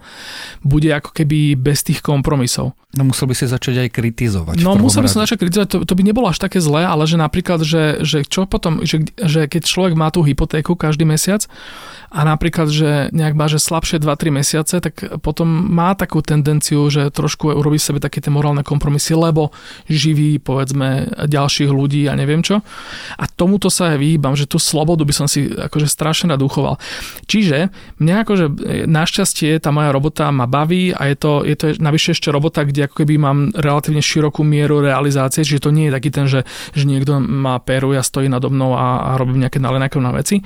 [0.60, 2.76] bude ako keby bez tých kompromisov.
[2.92, 4.60] No musel by si začať aj kritizovať.
[4.60, 7.16] No musel by som začať kritizovať, to, to by nebolo až také zlé, ale že
[7.16, 11.48] napríklad, že, že čo potom, že, že keď človek má tú hypotéku každý mesiac
[12.12, 17.08] a napríklad, že nejak má, že slabšie 2-3 mesiace, tak potom má takú tendenciu, že
[17.08, 22.60] trošku urobí sebe také tie morálne kompromisy, lebo živí, povedzme, ďalších ľudí a neviem čo.
[23.18, 26.76] A tomuto sa aj vyhýbam, že tú slobodu by som si akože strašne rád uchoval.
[27.26, 28.44] Čiže mňa akože
[28.88, 32.88] našťastie tá moja robota ma baví a je to, je to navyše ešte robota, kde
[32.88, 36.84] ako keby mám relatívne širokú mieru realizácie, čiže to nie je taký ten, že, že
[36.84, 40.40] niekto má peru a stojí nado mnou a, a robím nejaké nalenaké na veci.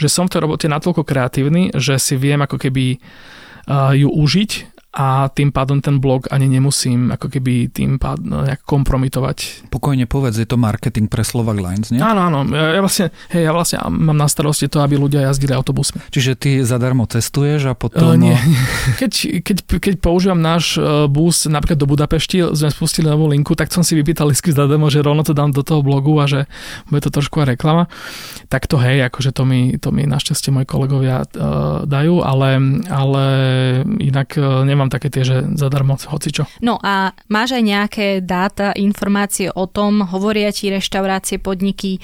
[0.00, 4.79] Že som v tej robote natoľko kreatívny, že si viem ako keby uh, ju užiť
[4.90, 9.70] a tým pádom ten blog ani nemusím ako keby tým pádom no, nejak kompromitovať.
[9.70, 12.02] Pokojne povedz, je to marketing pre Slovak Lines, nie?
[12.02, 12.42] Áno, áno.
[12.50, 16.02] Ja, vlastne, hej, ja vlastne mám na starosti to, aby ľudia jazdili autobusmi.
[16.10, 18.02] Čiže ty zadarmo cestuješ a potom...
[18.02, 18.34] Uh, nie.
[19.00, 23.70] Keď, keď, keď používam náš uh, bus napríklad do Budapešti, sme spustili novú linku, tak
[23.70, 26.50] som si vypýtal lisky zadarmo, že rovno to dám do toho blogu a že
[26.90, 27.86] bude to trošku aj reklama.
[28.50, 33.24] Tak to hej, akože to mi, to mi našťastie moji kolegovia uh, dajú, ale, ale
[34.02, 36.48] inak uh, nemám také tie, že zadarmo hocičo.
[36.64, 41.98] No a máš aj nejaké dáta, informácie o tom, hovoria ti reštaurácie, podniky,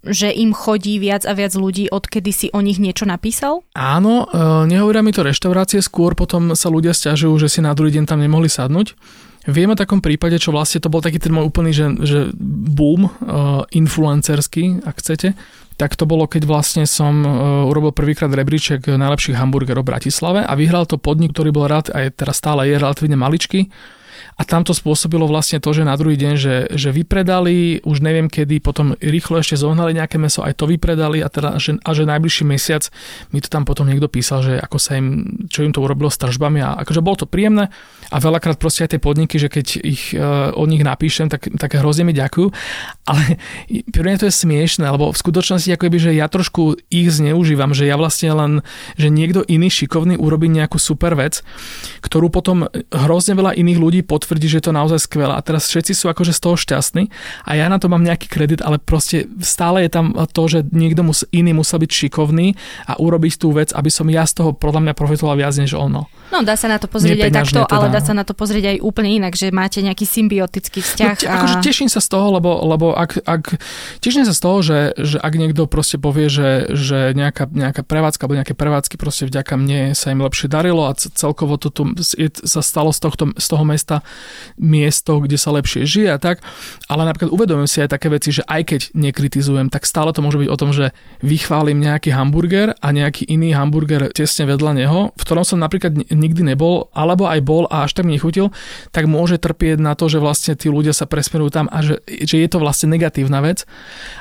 [0.00, 3.64] že im chodí viac a viac ľudí, odkedy si o nich niečo napísal?
[3.76, 8.00] Áno, e, nehovoria mi to reštaurácie, skôr potom sa ľudia stiažujú, že si na druhý
[8.00, 8.96] deň tam nemohli sadnúť.
[9.50, 13.10] Viem o takom prípade, čo vlastne to bol taký ten môj úplný, že, že boom
[13.10, 15.34] uh, influencerský, ak chcete,
[15.74, 17.30] tak to bolo, keď vlastne som uh,
[17.66, 22.14] urobil prvýkrát rebríček najlepších hamburgerov v Bratislave a vyhral to podnik, ktorý bol rád, aj
[22.14, 23.66] teraz stále je relatívne maličký,
[24.40, 28.24] a tam to spôsobilo vlastne to, že na druhý deň, že, že vypredali, už neviem
[28.24, 32.08] kedy, potom rýchlo ešte zohnali nejaké meso, aj to vypredali a, teda, že, a že
[32.08, 32.88] najbližší mesiac
[33.36, 36.16] mi to tam potom niekto písal, že ako sa im, čo im to urobilo s
[36.16, 37.68] tržbami a akože bolo to príjemné
[38.08, 41.76] a veľakrát proste aj tie podniky, že keď ich uh, od nich napíšem, tak, tak
[41.76, 42.48] hrozne mi ďakujú,
[43.12, 43.36] ale
[43.92, 47.76] pre mňa to je smiešne, lebo v skutočnosti ako by, že ja trošku ich zneužívam,
[47.76, 48.52] že ja vlastne len,
[48.96, 51.44] že niekto iný šikovný urobí nejakú super vec,
[52.00, 55.34] ktorú potom hrozne veľa iných ľudí potvrdí potvrdí, že je to naozaj skvelé.
[55.34, 57.10] A teraz všetci sú akože z toho šťastní
[57.42, 61.02] a ja na to mám nejaký kredit, ale proste stále je tam to, že niekto
[61.02, 62.54] mus, iný musel byť šikovný
[62.86, 66.06] a urobiť tú vec, aby som ja z toho podľa mňa profitoval viac než ono.
[66.30, 67.74] No dá sa na to pozrieť aj takto, teda.
[67.74, 71.16] ale dá sa na to pozrieť aj úplne inak, že máte nejaký symbiotický vzťah.
[71.18, 71.34] No, a...
[71.42, 73.58] akože teším sa z toho, lebo, lebo ak, ak,
[73.98, 78.22] teším sa z toho, že, že ak niekto proste povie, že, že nejaká, nejaká prevádzka
[78.30, 81.82] alebo nejaké prevádzky proste vďaka mne sa im lepšie darilo a celkovo to tu
[82.46, 84.06] sa stalo z, tohto, z toho mesta
[84.56, 86.44] miesto, kde sa lepšie žije a tak,
[86.86, 90.40] ale napríklad uvedomujem si aj také veci, že aj keď nekritizujem, tak stále to môže
[90.40, 90.92] byť o tom, že
[91.24, 96.42] vychválim nejaký hamburger a nejaký iný hamburger tesne vedľa neho, v ktorom som napríklad nikdy
[96.44, 98.52] nebol, alebo aj bol a až tak mi nechutil,
[98.90, 102.36] tak môže trpieť na to, že vlastne tí ľudia sa presmerujú tam a že, že
[102.40, 103.64] je to vlastne negatívna vec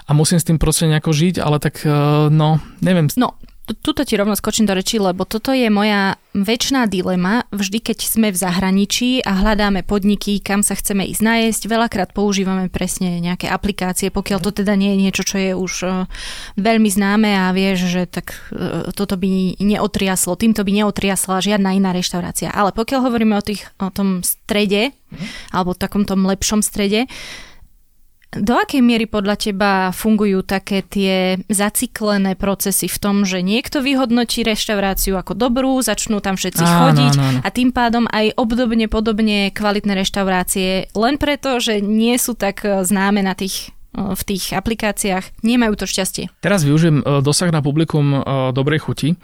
[0.07, 1.93] a musím s tým proste nejako žiť, ale tak eh,
[2.31, 3.11] no, neviem.
[3.19, 3.35] No,
[3.77, 7.45] tuto ti rovno skočím do reči, lebo toto je moja väčšiná dilema.
[7.49, 12.69] Vždy, keď sme v zahraničí a hľadáme podniky, kam sa chceme ísť najesť, veľakrát používame
[12.69, 15.91] presne nejaké aplikácie, pokiaľ to teda nie je niečo, čo je už uh,
[16.57, 21.93] veľmi známe a vieš, že tak uh, toto by neotriaslo, týmto by neotriasla žiadna iná
[21.93, 22.53] reštaurácia.
[22.53, 24.93] Ale pokiaľ hovoríme o, tých, o tom strede,
[25.49, 27.09] alebo takomto lepšom strede,
[28.29, 34.45] do akej miery podľa teba fungujú také tie zaciklené procesy v tom, že niekto vyhodnotí
[34.45, 37.39] reštauráciu ako dobrú, začnú tam všetci áno, chodiť áno, áno.
[37.41, 43.25] a tým pádom aj obdobne podobne kvalitné reštaurácie len preto, že nie sú tak známe
[43.25, 46.29] na tých v tých aplikáciách nemajú to šťastie.
[46.45, 48.19] Teraz využijem e, dosah na publikum e,
[48.53, 49.17] dobrej chuti,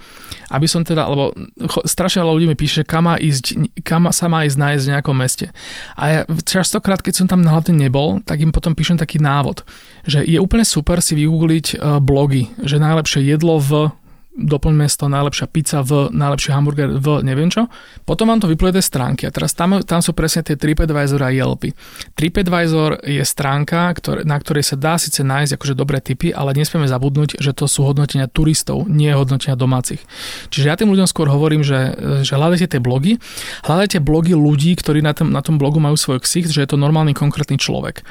[0.49, 1.37] aby som teda, lebo
[1.85, 5.15] strašne veľa ľudí mi píše, kam, má ísť, kam sa má ísť nájsť v nejakom
[5.15, 5.53] meste.
[5.93, 9.61] A ja častokrát, keď som tam hlavne nebol, tak im potom píšem taký návod,
[10.09, 13.93] že je úplne super si vygoogliť blogy, že najlepšie jedlo v
[14.35, 17.71] doplňme mesto, najlepšia pizza v, najlepší hamburger v neviem čo.
[18.03, 21.31] Potom vám to vypluje tie stránky a teraz tam, tam sú presne tie TripAdvisor a
[21.31, 21.71] Yelpy.
[22.19, 26.85] TripAdvisor je stránka, ktoré, na ktorej sa dá síce nájsť akože dobré tipy, ale nesmieme
[26.85, 30.03] zabudnúť, že to sú hodnotenia turistov, nie hodnotenia domácich.
[30.51, 31.95] Čiže ja tým ľuďom skôr hovorím, že,
[32.27, 33.17] že hľadajte tie blogy,
[33.63, 36.77] hľadajte blogy ľudí, ktorí na tom, na tom blogu majú svoj ksicht, že je to
[36.77, 38.03] normálny konkrétny človek.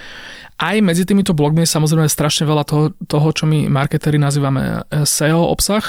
[0.55, 5.03] Aj medzi týmito blogmi je samozrejme strašne veľa toho, toho, čo my marketeri nazývame e,
[5.03, 5.83] SEO obsah,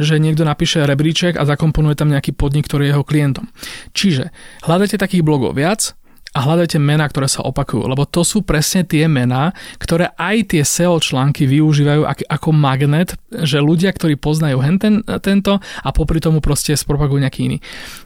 [0.00, 3.52] že niekto napíše rebríček a zakomponuje tam nejaký podnik, ktorý je jeho klientom.
[3.92, 4.32] Čiže
[4.64, 5.98] hľadajte takých blogov viac,
[6.36, 10.62] a hľadajte mená, ktoré sa opakujú, lebo to sú presne tie mená, ktoré aj tie
[10.62, 16.76] SEO články využívajú ako magnet, že ľudia, ktorí poznajú henten, tento a popri tomu proste
[16.76, 17.58] spropagujú nejaký iný.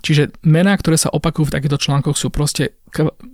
[0.07, 2.79] Čiže mená, ktoré sa opakujú v takýchto článkoch sú proste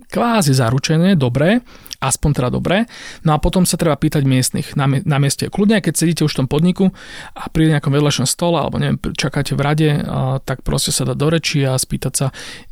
[0.09, 1.61] kvázi zaručené, dobré,
[1.99, 2.87] aspoň teda dobré.
[3.27, 5.51] No a potom sa treba pýtať miestnych na, na mieste.
[5.51, 6.95] Kľudne, keď sedíte už v tom podniku
[7.35, 11.13] a pri nejakom vedľašom stole alebo neviem, čakáte v rade, a, tak proste sa dá
[11.13, 12.27] do reči a spýtať sa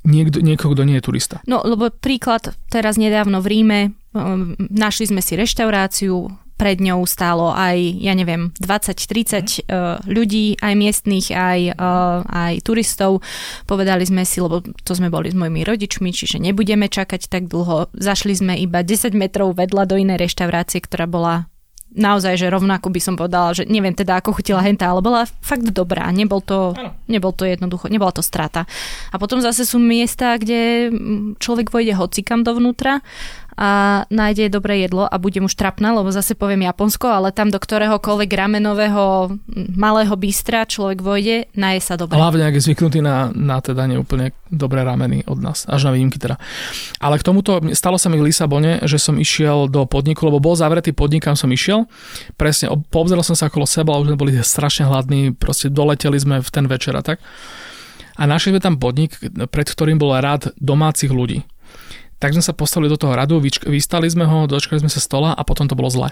[0.07, 1.43] niekto, niekoho, kto nie je turista.
[1.43, 3.79] No, lebo príklad teraz nedávno v Ríme,
[4.15, 10.73] um, našli sme si reštauráciu, pred ňou stálo aj, ja neviem, 20-30 uh, ľudí, aj
[10.73, 13.21] miestných, aj, uh, aj turistov.
[13.69, 17.93] Povedali sme si, lebo to sme boli s mojimi rodičmi, čiže nebudeme čakať tak dlho.
[17.93, 21.45] Zašli sme iba 10 metrov vedľa do inej reštaurácie, ktorá bola
[21.97, 25.71] naozaj, že rovnako by som povedala, že neviem teda ako chutila henta, ale bola fakt
[25.71, 26.11] dobrá.
[26.11, 26.75] Nebol to,
[27.07, 28.67] nebol to jednoducho, nebola to strata.
[29.09, 30.91] A potom zase sú miesta, kde
[31.39, 32.99] človek vojde hocikam dovnútra
[33.57, 37.57] a nájde dobré jedlo a budem už trapná, lebo zase poviem Japonsko, ale tam do
[37.57, 39.33] ktoréhokoľvek ramenového
[39.73, 42.21] malého bystra človek vojde, naje sa dobre.
[42.21, 46.21] Hlavne, ak je zvyknutý na, na teda neúplne dobré rameny od nás, až na výjimky
[46.21, 46.37] teda.
[47.01, 50.53] Ale k tomuto stalo sa mi v Lisabone, že som išiel do podniku, lebo bol
[50.53, 51.89] zavretý podnik, kam som išiel.
[52.37, 56.49] Presne, poobzeral som sa okolo seba, už sme boli strašne hladní, proste doleteli sme v
[56.53, 57.17] ten večer a tak.
[58.17, 59.17] A našli sme tam podnik,
[59.49, 61.41] pred ktorým bol rád domácich ľudí
[62.17, 65.41] tak sme sa postavili do toho radu, vystali sme ho, dočkali sme sa stola a
[65.45, 66.09] potom to bolo zle.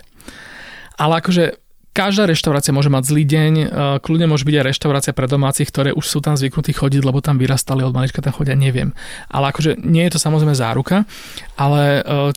[0.95, 1.59] Ale akože
[1.95, 3.65] každá reštaurácia môže mať zlý deň, e,
[4.03, 7.39] kľudne môže byť aj reštaurácia pre domácich, ktoré už sú tam zvyknutí chodiť, lebo tam
[7.39, 8.91] vyrastali od malička tam chodia, neviem.
[9.31, 11.07] Ale akože nie je to samozrejme záruka,
[11.55, 12.35] ale e,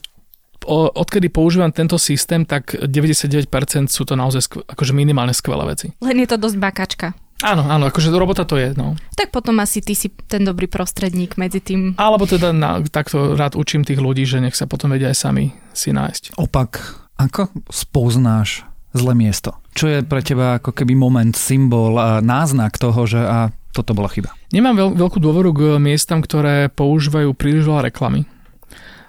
[0.68, 3.50] odkedy používam tento systém, tak 99%
[3.90, 5.90] sú to naozaj skv- akože minimálne skvelé veci.
[5.98, 7.06] Len je to dosť bakačka.
[7.38, 8.98] Áno, áno, akože robota to je, no.
[9.14, 11.94] Tak potom asi ty si ten dobrý prostredník medzi tým.
[11.94, 15.54] Alebo teda na, takto rád učím tých ľudí, že nech sa potom vedia aj sami
[15.70, 16.34] si nájsť.
[16.34, 19.54] Opak, ako spoznáš zlé miesto?
[19.78, 24.10] Čo je pre teba ako keby moment, symbol a náznak toho, že a toto bola
[24.10, 24.34] chyba?
[24.50, 28.26] Nemám veľ, veľkú dôveru k miestam, ktoré používajú príliš veľa reklamy.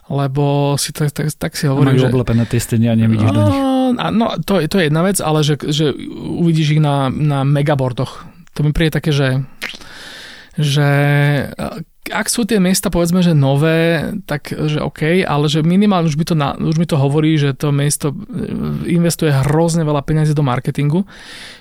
[0.06, 2.14] Lebo si tak, tak, tak si hovorím, že...
[2.14, 5.42] oblepené tie steny a nevidíš no, do nich no, to, to je jedna vec, ale
[5.42, 8.26] že, že uvidíš ich na, na megabordoch.
[8.58, 9.46] To mi príde také, že
[10.60, 10.90] že
[12.10, 16.26] ak sú tie miesta povedzme, že nové, tak že OK, ale že minimálne už, by
[16.26, 18.16] to na, už mi to hovorí, že to miesto e,
[18.92, 21.06] investuje hrozne veľa peniazy do marketingu,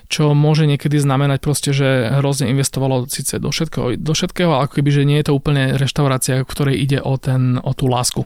[0.08, 4.90] čo môže niekedy znamenať proste, že hrozne investovalo síce do všetkého, do všetkého ako keby,
[4.90, 8.24] že nie je to úplne reštaurácia, v ktorej ide o, ten, o tú lásku.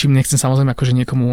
[0.00, 1.28] Čím nechcem samozrejme akože niekomu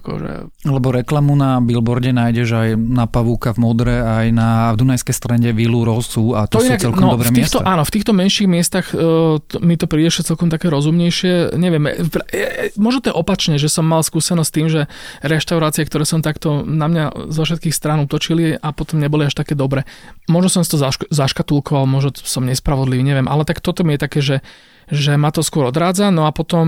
[0.00, 0.32] akože...
[0.64, 5.52] Lebo reklamu na billboarde nájdeš aj na Pavúka v Modre, aj na v Dunajskej strande
[5.52, 7.68] Vilu Rosu a to, to sú inak, celkom no, dobré v týchto, miesta.
[7.68, 11.58] Áno, v týchto menších miestach uh, to, mi to príde celkom také rozumnejšie.
[11.60, 14.88] Neviem, e, e, možno to je opačne, že som mal skúsenosť tým, že
[15.20, 19.52] reštaurácie, ktoré som takto na mňa zo všetkých strán utočili a potom neboli až také
[19.52, 19.84] dobre.
[20.30, 24.00] Možno som si to zašk- zaškatulkoval, možno som nespravodlivý, neviem, ale tak toto mi je
[24.00, 24.36] také, že
[24.86, 26.66] že ma to skôr odrádza, no a potom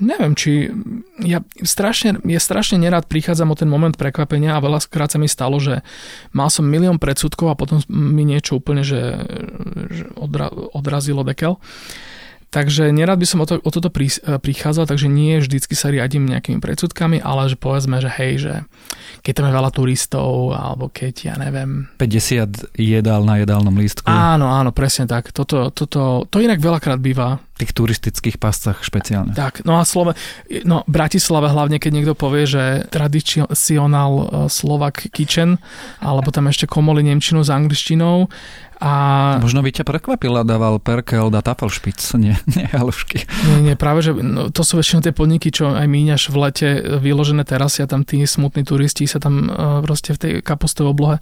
[0.00, 0.72] neviem, či
[1.20, 5.60] ja strašne, ja strašne nerád prichádzam o ten moment prekvapenia a veľakrát sa mi stalo,
[5.60, 5.84] že
[6.32, 9.20] mal som milión predsudkov a potom mi niečo úplne, že,
[9.92, 11.60] že odra, odrazilo dekel.
[12.50, 16.30] Takže nerad by som o, to, o toto e, prichádzal, takže nie vždycky sa riadím
[16.30, 18.52] nejakými predsudkami, ale že povedzme, že hej, že
[19.26, 21.90] keď tam je veľa turistov, alebo keď, ja neviem...
[21.98, 24.06] 50 jedál na jedálnom lístku.
[24.06, 25.34] Áno, áno, presne tak.
[25.34, 27.42] Toto, toto, to inak veľakrát býva.
[27.58, 29.32] V tých turistických pascach špeciálne.
[29.32, 30.12] Tak, no a Slove,
[30.68, 35.58] no Bratislava hlavne, keď niekto povie, že tradicionál e, Slovak kitchen,
[35.98, 38.28] alebo tam ešte komoli Nemčinu s angličtinou,
[38.76, 38.92] a...
[39.40, 43.24] Možno by ťa prekvapila, dával Perkel da Tafelšpic, nie, nie halušky.
[43.48, 46.68] Nie, nie, práve, že no, to sú väčšinou tie podniky, čo aj míňaš v lete
[47.00, 51.16] vyložené teraz, a tam tí smutní turisti sa tam uh, proste v tej kapustovej oblohe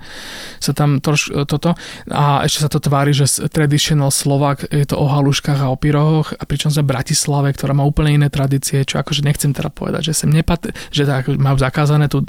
[0.59, 1.79] sa tam troš, uh, toto
[2.11, 6.35] a ešte sa to tvári, že traditional Slovak je to o haluškách a o pyrohoch
[6.35, 10.27] a pričom sa Bratislave, ktorá má úplne iné tradície, čo akože nechcem teda povedať, že
[10.27, 12.27] sem nepatrí, že tak, majú zakázané tu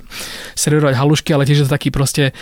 [0.53, 2.33] servírovať halušky, ale tiež je to taký proste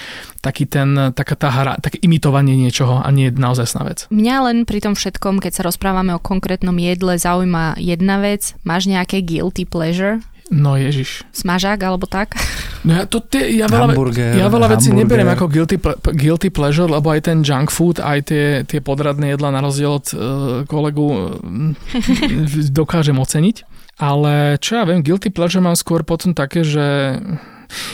[0.43, 3.99] taký ten, taká tá hra, také imitovanie niečoho a nie naozaj sná vec.
[4.11, 8.51] Mňa len pri tom všetkom, keď sa rozprávame o konkrétnom jedle, zaujíma jedna vec.
[8.67, 10.19] Máš nejaké guilty pleasure?
[10.51, 11.23] No ježiš.
[11.31, 12.35] Smažák alebo tak?
[12.83, 15.79] No ja, to tie, ja veľa, hamburger, ja veľa vecí neberiem ako guilty,
[16.19, 20.07] guilty pleasure, lebo aj ten junk food, aj tie, tie podradné jedla na rozdiel od
[20.11, 20.19] uh,
[20.67, 21.39] kolegu uh,
[22.83, 23.63] dokážem oceniť.
[24.03, 27.17] Ale čo ja viem, guilty pleasure mám skôr potom také, že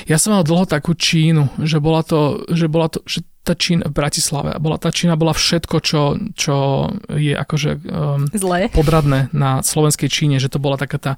[0.06, 3.90] ja som mal dlho takú Čínu, že bola to, že bola to, že tá Čína
[3.90, 8.70] v Bratislave, bola, tá Čína bola všetko, čo, čo je akože um, Zlé.
[8.70, 11.14] podradné na slovenskej Číne, že to bola taká tá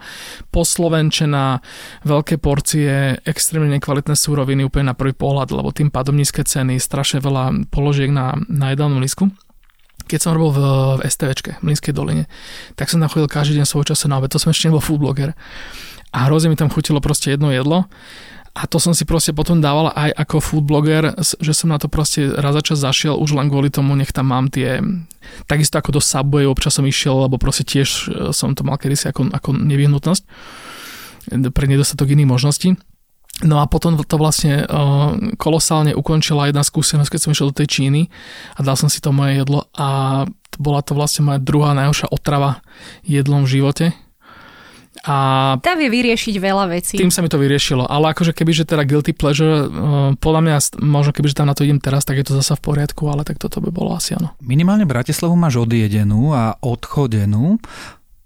[0.56, 1.60] poslovenčená,
[2.08, 7.20] veľké porcie, extrémne nekvalitné súroviny úplne na prvý pohľad, lebo tým pádom nízke ceny, strašne
[7.20, 9.28] veľa položiek na, na jedálnom lísku
[10.02, 10.60] keď som robil v,
[11.00, 12.28] v STVčke, v Mlínskej doline,
[12.76, 15.32] tak som nachodil každý deň svoj čas na obed, to som ešte nebol food blogger.
[16.12, 17.88] A hrozne mi tam chutilo proste jedno jedlo
[18.52, 21.88] a to som si proste potom dával aj ako food blogger, že som na to
[21.88, 24.84] proste raz za čas zašiel už len kvôli tomu, nech tam mám tie...
[25.48, 28.00] Takisto ako do Subway občas som išiel, lebo proste tiež e,
[28.36, 30.24] som to mal kedysi ako, ako nevyhnutnosť
[31.54, 32.70] pre nedostatok iných možností.
[33.46, 37.68] No a potom to vlastne uh, kolosálne ukončila jedna skúsenosť, keď som išiel do tej
[37.70, 38.02] Číny
[38.54, 40.26] a dal som si to moje jedlo a
[40.62, 42.62] bola to vlastne moja druhá najhoršia otrava
[43.02, 43.86] jedlom v živote
[45.02, 45.16] a
[45.58, 46.94] tá vie vyriešiť veľa vecí.
[46.94, 47.90] Tým sa mi to vyriešilo.
[47.90, 51.58] Ale akože keby, že teda guilty pleasure, uh, podľa mňa, možno keby, že tam na
[51.58, 54.14] to idem teraz, tak je to zasa v poriadku, ale tak toto by bolo asi
[54.14, 54.38] áno.
[54.46, 57.58] Minimálne Bratislavu máš odjedenú a odchodenú.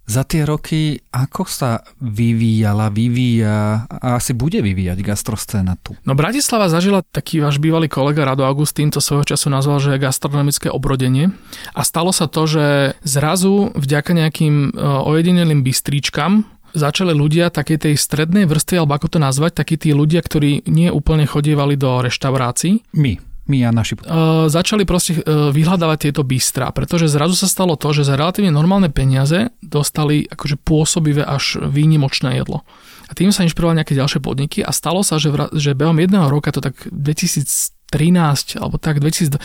[0.06, 5.98] Za tie roky, ako sa vyvíjala, vyvíja a asi bude vyvíjať gastroscéna tu?
[6.06, 10.70] No Bratislava zažila taký váš bývalý kolega Rado Augustín, to svojho času nazval, že gastronomické
[10.70, 11.34] obrodenie.
[11.74, 14.78] A stalo sa to, že zrazu vďaka nejakým e,
[15.10, 16.46] ojedinelým bystríčkam
[16.76, 20.92] začali ľudia takej tej strednej vrstvy, alebo ako to nazvať, takí tí ľudia, ktorí nie
[20.92, 22.84] úplne chodievali do reštaurácií.
[22.94, 23.94] My my a naši...
[24.02, 28.50] Uh, začali proste uh, vyhľadávať tieto bystra, pretože zrazu sa stalo to, že za relatívne
[28.50, 32.66] normálne peniaze dostali akože pôsobivé až výnimočné jedlo.
[33.06, 36.26] A tým sa inšpirovali nejaké ďalšie podniky a stalo sa, že, vra, že behom jedného
[36.26, 39.38] roka, to tak 2000 13 alebo tak 2000,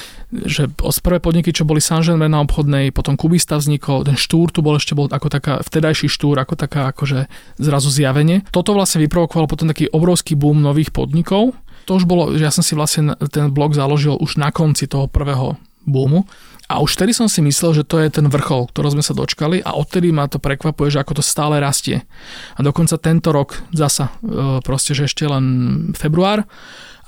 [0.48, 4.80] že prvé podniky, čo boli saint na obchodnej, potom Kubista vznikol, ten štúr tu bol
[4.80, 7.28] ešte bol ako taká, vtedajší štúr, ako taká akože
[7.60, 8.42] zrazu zjavenie.
[8.48, 11.52] Toto vlastne vyprovokovalo potom taký obrovský boom nových podnikov.
[11.84, 15.06] To už bolo, že ja som si vlastne ten blog založil už na konci toho
[15.06, 16.24] prvého boomu.
[16.70, 19.58] A už vtedy som si myslel, že to je ten vrchol, ktorý sme sa dočkali
[19.58, 22.06] a odtedy ma to prekvapuje, že ako to stále rastie.
[22.54, 26.46] A dokonca tento rok zasa, e, proste, že ešte len február,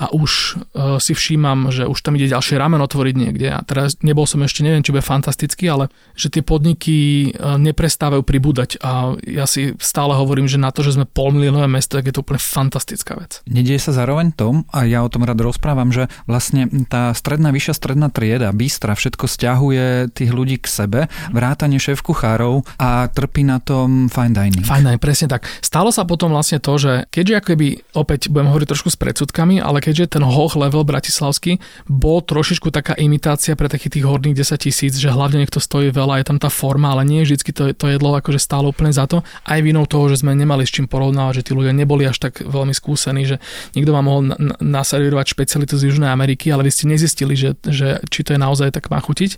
[0.03, 4.03] a už uh, si všímam, že už tam ide ďalšie ramen otvoriť niekde a teraz
[4.03, 9.15] nebol som ešte, neviem, či bude fantastický, ale že tie podniky uh, neprestávajú pribúdať a
[9.23, 12.43] ja si stále hovorím, že na to, že sme polmiliónové mesto, tak je to úplne
[12.43, 13.39] fantastická vec.
[13.47, 17.75] Nedieje sa zároveň tom, a ja o tom rád rozprávam, že vlastne tá stredná, vyššia
[17.79, 21.01] stredná trieda, bystra, všetko stiahuje tých ľudí k sebe,
[21.31, 24.65] vrátanie šéf kuchárov a trpí na tom fine dining.
[24.65, 25.47] Fine dining, presne tak.
[25.61, 29.85] Stalo sa potom vlastne to, že keďže akoby opäť budem hovoriť trošku s predsudkami, ale
[29.85, 34.57] keď keďže ten hoch level bratislavský bol trošičku taká imitácia pre takých tých horných 10
[34.57, 37.87] tisíc, že hlavne niekto stojí veľa, je tam tá forma, ale nie vždy to, to
[37.93, 39.21] jedlo akože stálo úplne za to.
[39.45, 42.41] Aj vinou toho, že sme nemali s čím porovnávať, že tí ľudia neboli až tak
[42.41, 43.37] veľmi skúsení, že
[43.77, 44.23] niekto vám mohol
[44.65, 48.73] naservírovať špecialitu z Južnej Ameriky, ale vy ste nezistili, že, že či to je naozaj
[48.73, 49.37] tak má chutiť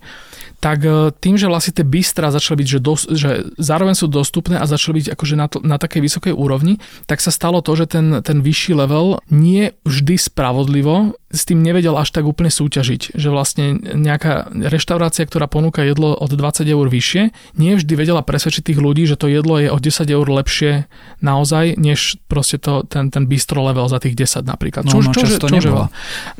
[0.64, 4.56] tak e, tým, že vlastne tie bystra začali byť, že, dos, že zároveň sú dostupné
[4.56, 7.92] a začali byť akože na, to, na takej vysokej úrovni, tak sa stalo to, že
[7.92, 13.28] ten, ten vyšší level nie vždy spravodlivo s tým nevedel až tak úplne súťažiť, že
[13.30, 18.82] vlastne nejaká reštaurácia, ktorá ponúka jedlo od 20 eur vyššie, nie vždy vedela presvedčiť tých
[18.82, 20.90] ľudí, že to jedlo je o 10 eur lepšie
[21.22, 24.90] naozaj, než proste to, ten, ten bistro level za tých 10 napríklad.
[24.90, 25.86] Čo, no, no, čo, často čo, nebola.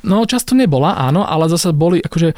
[0.03, 2.35] No často nebola, áno, ale zase boli, akože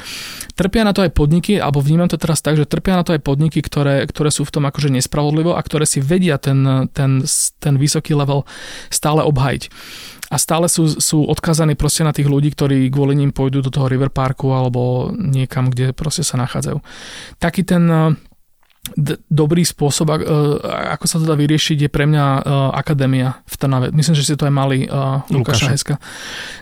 [0.53, 3.21] trpia na to aj podniky, alebo vnímam to teraz tak, že trpia na to aj
[3.25, 7.25] podniky, ktoré, ktoré sú v tom akože nespravodlivo a ktoré si vedia ten, ten,
[7.57, 8.45] ten vysoký level
[8.93, 9.73] stále obhajiť
[10.27, 13.87] a stále sú, sú odkazaní proste na tých ľudí, ktorí kvôli ním pôjdu do toho
[13.87, 16.83] River Parku alebo niekam, kde proste sa nachádzajú.
[17.39, 17.83] Taký ten
[18.95, 20.17] d- dobrý spôsob, uh,
[20.95, 22.41] ako sa to dá vyriešiť, je pre mňa uh,
[22.77, 23.87] akadémia v Trnave.
[23.91, 25.99] Myslím, že si to aj mali uh, Lukáša Heska.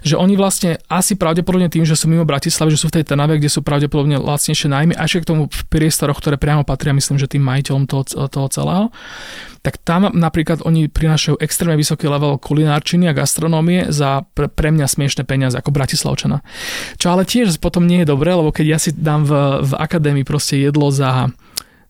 [0.01, 3.37] Že oni vlastne asi pravdepodobne tým, že sú mimo Bratislavy, že sú v tej Trnave,
[3.37, 7.29] kde sú pravdepodobne lacnejšie najmä, až k tomu v priestoroch, ktoré priamo patria, myslím, že
[7.29, 8.85] tým majiteľom toho, toho celého,
[9.65, 14.85] tak tam napríklad oni prinášajú extrémne vysoký level kulinárčiny a gastronómie za pre, pre mňa
[14.85, 16.45] smiešne peniaze ako Bratislavčana.
[17.01, 19.33] Čo ale tiež potom nie je dobré, lebo keď ja si dám v,
[19.65, 21.33] v akadémii proste jedlo za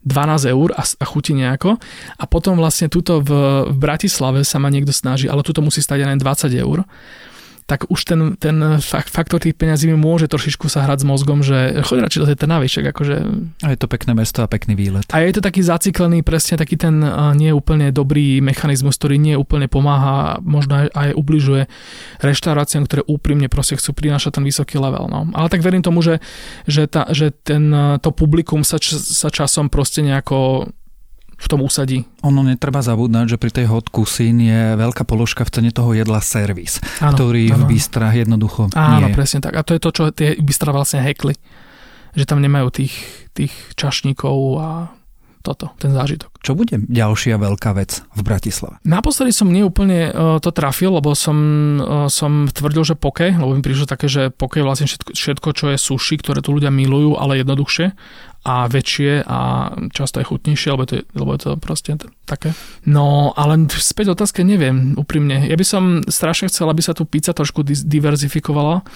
[0.06, 1.76] 12 eur a, a chutí nejako.
[2.16, 3.30] A potom vlastne tuto v,
[3.66, 6.86] v Bratislave sa ma niekto snaží, ale tuto musí stať len 20 eur
[7.66, 11.82] tak už ten, ten faktor tých peňazí mi môže trošičku sa hrať s mozgom, že
[11.82, 13.16] choď radšej do tej Trnavy, akože...
[13.66, 15.02] A je to pekné mesto a pekný výlet.
[15.10, 17.02] A je to taký zaciklený, presne taký ten
[17.34, 21.66] nie úplne dobrý mechanizmus, ktorý nie úplne pomáha, možno aj ubližuje
[22.22, 25.10] reštauráciám, ktoré úprimne proste chcú prinášať ten vysoký level.
[25.10, 25.26] No.
[25.34, 26.22] Ale tak verím tomu, že,
[26.70, 30.70] že, ta, že ten, to publikum sa, sa časom proste nejako
[31.36, 32.08] v tom usadí.
[32.24, 36.24] Ono netreba zabúdať, že pri tej hot cuisine je veľká položka v cene toho jedla
[36.24, 37.56] servis, áno, ktorý áno.
[37.68, 39.16] v bistrách jednoducho Áno, nie je.
[39.16, 39.54] presne tak.
[39.54, 41.36] A to je to, čo tie bystra vlastne hekli.
[42.16, 42.96] Že tam nemajú tých,
[43.36, 44.68] tých čašníkov a
[45.46, 46.42] toto, ten zážitok.
[46.42, 48.82] Čo bude ďalšia veľká vec v Bratislave?
[48.82, 51.38] Naposledy som neúplne uh, to trafil, lebo som,
[51.78, 55.48] uh, som tvrdil, že poke, lebo mi prišlo také, že poke je vlastne všetko, všetko,
[55.54, 57.86] čo je sushi, ktoré tu ľudia milujú, ale jednoduchšie
[58.35, 59.38] a väčšie a
[59.90, 62.54] často aj chutnejšie, lebo, to je, lebo je to proste také.
[62.86, 65.50] No, ale späť otázke neviem, úprimne.
[65.50, 68.86] Ja by som strašne chcel, aby sa tu pizza trošku diverzifikovala,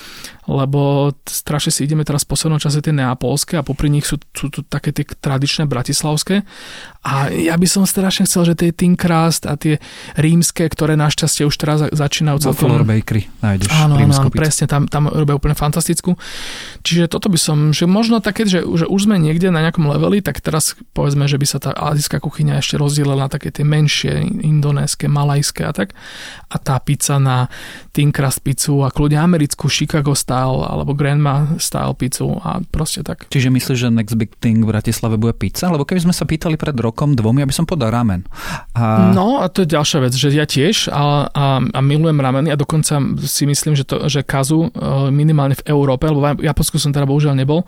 [0.47, 4.55] lebo strašne si ideme teraz v poslednom čase tie neapolské a popri nich sú, sú
[4.55, 6.47] tu také tie tradičné bratislavské.
[7.01, 9.81] A ja by som strašne chcel, že tie Tinkrust a tie
[10.21, 12.77] rímske, ktoré našťastie už teraz začínajú celkom...
[12.77, 16.21] Floor Bakery nájdeš áno, áno, áno, presne, tam, tam robia úplne fantastickú.
[16.85, 20.21] Čiže toto by som, že možno také, že, že už sme niekde na nejakom leveli,
[20.21, 24.21] tak teraz povedzme, že by sa tá azijská kuchyňa ešte rozdielila na také tie menšie,
[24.45, 25.97] indonéske, malajské a tak.
[26.53, 27.49] A tá pizza na
[27.97, 33.25] thin crust pizzu a kľudne americkú Chicago style alebo Grandma style pizzu a proste tak.
[33.33, 35.73] Čiže myslíš, že next big thing v Bratislave bude pizza?
[35.73, 38.27] Lebo keby sme sa pýtali pred rokom, dvomi, aby som podal ramen.
[38.75, 39.11] A...
[39.15, 42.61] No a to je ďalšia vec, že ja tiež a, a, a milujem rameny a
[42.61, 44.71] dokonca si myslím, že, to, že kazu e,
[45.11, 47.65] minimálne v Európe, lebo v Japonsku som teda bohužiaľ nebol,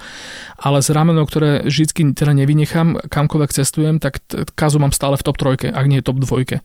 [0.61, 4.23] ale z ramenov, ktoré vždy teda nevynechám, kamkoľvek cestujem, tak
[4.55, 6.61] kazu mám stále v top trojke, ak nie je top dvojke.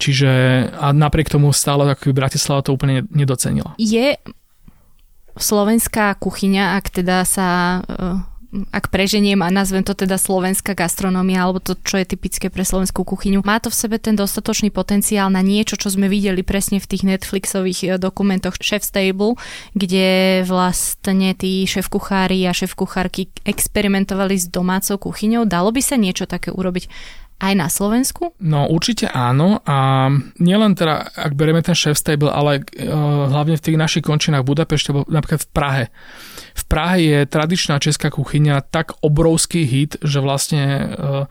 [0.00, 0.30] Čiže
[0.72, 3.76] a napriek tomu stále ako Bratislava to úplne nedocenila.
[3.76, 4.16] Je
[5.36, 7.80] slovenská kuchyňa, ak teda sa
[8.52, 13.00] ak preženiem a nazvem to teda slovenská gastronómia alebo to, čo je typické pre slovenskú
[13.00, 16.84] kuchyňu, má to v sebe ten dostatočný potenciál na niečo, čo sme videli presne v
[16.84, 19.40] tých Netflixových eh, dokumentoch Chef's Table,
[19.72, 25.48] kde vlastne tí šéf-kuchári a šéf-kuchárky experimentovali s domácou kuchyňou.
[25.48, 26.92] Dalo by sa niečo také urobiť
[27.42, 28.38] aj na Slovensku?
[28.38, 33.64] No určite áno a nielen teda, ak bereme ten chef stable, ale uh, hlavne v
[33.66, 35.84] tých našich končinách Budapešti, alebo napríklad v Prahe.
[36.54, 40.62] V Prahe je tradičná česká kuchyňa tak obrovský hit, že vlastne
[40.94, 41.26] uh,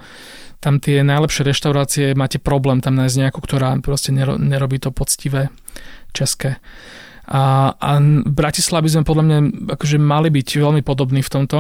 [0.62, 5.50] tam tie najlepšie reštaurácie máte problém tam nájsť nejakú, ktorá proste nerobí to poctivé
[6.14, 6.62] české.
[7.32, 9.40] A, a v Bratislave by sme podľa mňa
[9.80, 11.58] akože mali byť veľmi podobní v tomto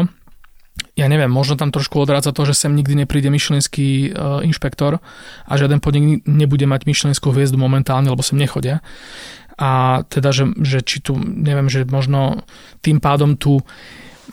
[0.95, 4.99] ja neviem, možno tam trošku odrádza to, že sem nikdy nepríde myšlenský uh, inšpektor
[5.47, 8.84] a žiaden podnik nebude mať myšlenskú hviezdu momentálne, lebo sem nechodia.
[9.55, 12.43] A teda, že, že či tu, neviem, že možno
[12.82, 13.61] tým pádom tu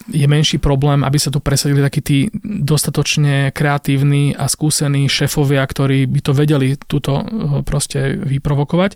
[0.08, 6.06] je menší problém, aby sa tu presadili takí tí dostatočne kreatívni a skúsení šefovia, ktorí
[6.06, 7.24] by to vedeli túto uh,
[7.66, 8.94] proste vyprovokovať.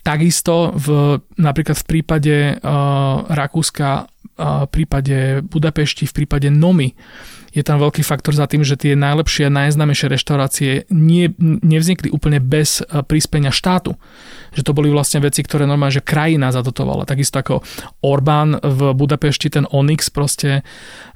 [0.00, 6.96] Takisto v, napríklad v prípade uh, Rakúska, uh, v prípade Budapešti, v prípade Nomy,
[7.50, 12.38] je tam veľký faktor za tým, že tie najlepšie a najznámejšie reštaurácie nie, nevznikli úplne
[12.38, 13.98] bez e, príspenia štátu.
[14.54, 17.10] Že to boli vlastne veci, ktoré normálne, že krajina zadotovala.
[17.10, 17.66] Takisto ako
[18.06, 21.09] Orbán v Budapešti ten Onyx proste uh,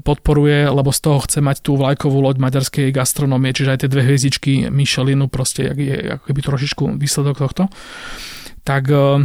[0.00, 4.02] podporuje, lebo z toho chce mať tú vlajkovú loď maďarskej gastronómie, čiže aj tie dve
[4.08, 7.68] hviezdičky Michelinu proste je ako keby trošičku výsledok tohto.
[8.64, 9.24] Tak uh,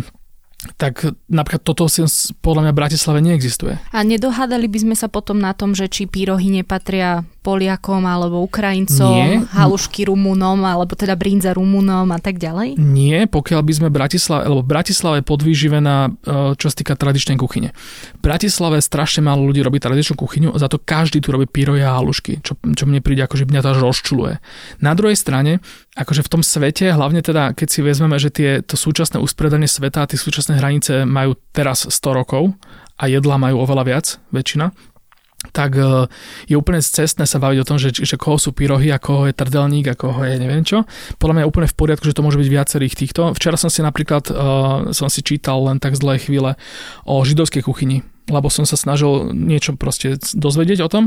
[0.79, 2.03] tak napríklad toto si
[2.39, 3.75] podľa mňa v Bratislave neexistuje.
[3.91, 9.11] A nedohádali by sme sa potom na tom, že či pírohy nepatria Poliakom alebo Ukrajincom,
[9.11, 9.43] Nie.
[9.51, 12.79] halušky Rumunom, alebo teda brinza Rumunom a tak ďalej?
[12.79, 17.75] Nie, pokiaľ by sme Bratislave, lebo Bratislava je podvýživená, e, čo sa týka tradičnej kuchyne.
[18.15, 21.99] V Bratislave strašne málo ľudí robí tradičnú kuchyňu, za to každý tu robí pírohy a
[21.99, 24.33] halušky, čo, čo mne príde, akože mňa to až rozčuluje.
[24.79, 25.59] Na druhej strane,
[25.99, 30.07] akože v tom svete, hlavne teda, keď si vezmeme, že tie, to súčasné uspredanie sveta
[30.07, 32.55] a tie súčasné hranice majú teraz 100 rokov
[32.95, 34.71] a jedla majú oveľa viac, väčšina,
[35.51, 36.07] tak e,
[36.47, 39.35] je úplne cestné sa baviť o tom, že, že koho sú pyrohy a koho je
[39.35, 40.87] trdelník a koho je neviem čo.
[41.19, 43.35] Podľa mňa je úplne v poriadku, že to môže byť viacerých týchto.
[43.35, 46.55] Včera som si napríklad uh, som si čítal len tak z dlhej chvíle
[47.03, 51.03] o židovskej kuchyni, lebo som sa snažil niečo proste dozvedieť o tom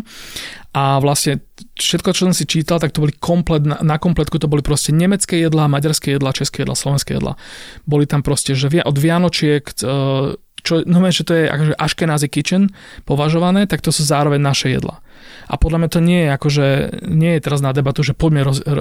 [0.76, 1.40] a vlastne
[1.80, 4.92] všetko, čo som si čítal, tak to boli komplet, na, na kompletku to boli proste
[4.92, 7.40] nemecké jedlá, maďarské jedlá, české jedlá, slovenské jedlá.
[7.88, 12.74] Boli tam proste, že od Vianočiek uh, čo no, že to je akože Ashkenazi kitchen
[13.06, 14.98] považované, tak to sú zároveň naše jedla.
[15.46, 16.66] A podľa mňa to nie je akože,
[17.06, 18.78] nie je teraz na debatu, že poďme roz, r,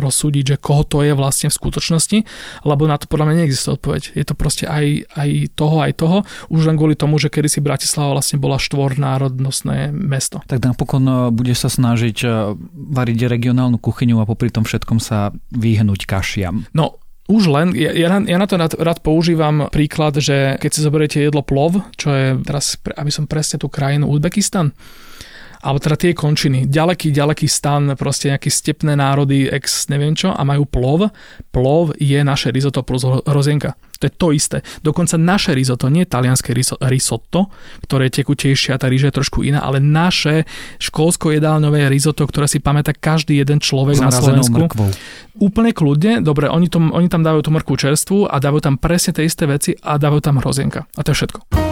[0.00, 2.18] rozsúdiť, že koho to je vlastne v skutočnosti,
[2.64, 4.02] lebo na to podľa mňa neexistuje odpoveď.
[4.16, 6.18] Je to proste aj, aj toho, aj toho,
[6.48, 10.40] už len kvôli tomu, že kedy si Bratislava vlastne bola štvornárodnostné mesto.
[10.48, 12.28] Tak napokon e, bude sa snažiť e,
[12.72, 16.64] variť regionálnu kuchyňu a popri tom všetkom sa vyhnúť kašiam.
[16.72, 16.96] No,
[17.26, 21.18] už len, ja, ja, ja na to rád, rád používam príklad, že keď si zoberiete
[21.18, 24.70] jedlo plov, čo je teraz, aby som presne tú krajinu, Uzbekistan,
[25.66, 30.38] alebo teda tie končiny, ďaleký, ďaleký stan, proste nejaké stepné národy, ex neviem čo, a
[30.46, 31.10] majú plov.
[31.50, 33.74] Plov je naše risotto plus hrozienka.
[33.98, 34.62] To je to isté.
[34.86, 36.54] Dokonca naše risotto, nie talianské
[36.86, 37.50] risotto,
[37.82, 40.46] ktoré je tekutejšie a tá ríža je trošku iná, ale naše
[40.78, 44.70] školsko-jedálňové risotto, ktoré si pamätá každý jeden človek na Slovensku.
[44.70, 44.92] Mrkvou.
[45.42, 49.16] Úplne kľudne, dobre, oni, tom, oni tam dávajú tú mrkvu čerstvu a dávajú tam presne
[49.18, 50.86] tie isté veci a dávajú tam hrozienka.
[50.94, 51.65] A to je všetko.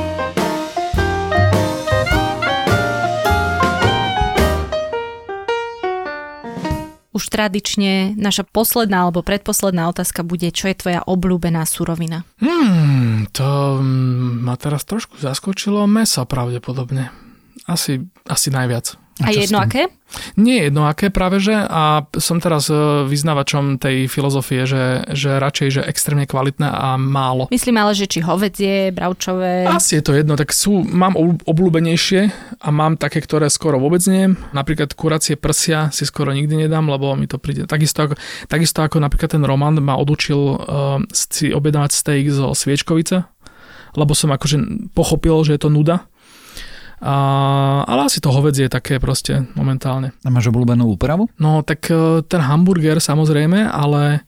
[7.14, 12.26] Už tradične naša posledná alebo predposledná otázka bude, čo je tvoja obľúbená surovina?
[12.42, 13.78] Hmm, to
[14.42, 17.14] ma teraz trošku zaskočilo meso pravdepodobne.
[17.70, 19.03] Asi, asi najviac.
[19.22, 19.86] A, a jedno aké?
[20.34, 22.74] Nie jedno aké práve, že a som teraz e,
[23.06, 27.46] vyznávačom tej filozofie, že, že radšej, že extrémne kvalitné a málo.
[27.54, 29.70] Myslím ale, že či hovedzie, bravčové.
[29.70, 31.14] Asi je to jedno, tak sú, mám
[31.46, 32.20] obľúbenejšie
[32.58, 34.34] a mám také, ktoré skoro vôbec nie.
[34.50, 37.70] Napríklad kuracie prsia si skoro nikdy nedám, lebo mi to príde.
[37.70, 38.14] Takisto ako,
[38.50, 40.58] takisto ako napríklad ten Roman ma odučil uh,
[41.14, 43.26] si objednávať steak zo Sviečkovice,
[43.94, 46.06] lebo som akože pochopil, že je to nuda
[47.05, 47.16] a,
[47.84, 50.16] ale asi to hovedzie je také proste momentálne.
[50.24, 51.28] A máš obľúbenú úpravu?
[51.36, 54.24] No tak e, ten hamburger samozrejme, ale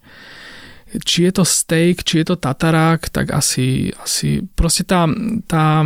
[1.02, 5.08] či je to steak, či je to tatarák, tak asi, asi proste tá,
[5.48, 5.82] tá,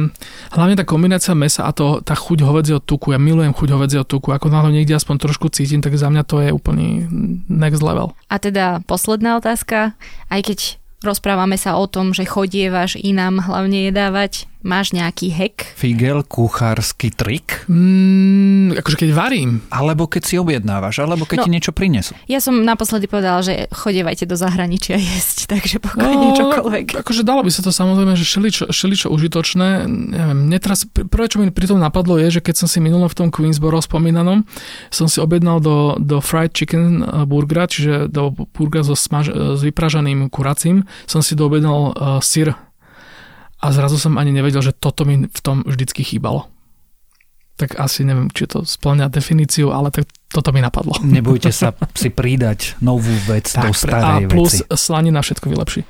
[0.53, 4.35] hlavne tá kombinácia mesa a to, tá chuť hovedzieho tuku, ja milujem chuť hovedzieho tuku,
[4.35, 7.09] ako náhle niekde aspoň trošku cítim, tak za mňa to je úplný
[7.49, 8.13] next level.
[8.29, 9.97] A teda posledná otázka,
[10.29, 10.59] aj keď
[11.01, 15.73] rozprávame sa o tom, že chodievaš inám hlavne jedávať, Máš nejaký hack?
[15.73, 17.65] Figel, kuchársky trik?
[17.65, 19.65] Mm, akože keď varím.
[19.73, 22.13] Alebo keď si objednávaš, alebo keď no, ti niečo prinesú.
[22.29, 27.01] Ja som naposledy povedala, že chodievajte do zahraničia jesť, takže pokojne no, čokoľvek.
[27.01, 29.89] Akože dalo by sa to samozrejme, že šeličo, šeličo užitočné.
[29.89, 33.17] Neviem, netras, prvé, čo mi pri tom napadlo je, že keď som si minulom v
[33.17, 34.45] tom Queensboro spomínanom,
[34.93, 39.57] som si objednal do, do fried chicken eh, burgera, čiže do burgera so smaž, eh,
[39.57, 42.53] s vypražaným kuracím, som si doobjednal uh, syr
[43.61, 46.49] a zrazu som ani nevedel, že toto mi v tom vždycky chýbalo.
[47.61, 50.97] Tak asi neviem, či to splňa definíciu, ale tak toto mi napadlo.
[51.05, 54.73] Nebojte sa si pridať novú vec tak, do starej A plus veci.
[54.73, 55.81] slanina všetko vylepší.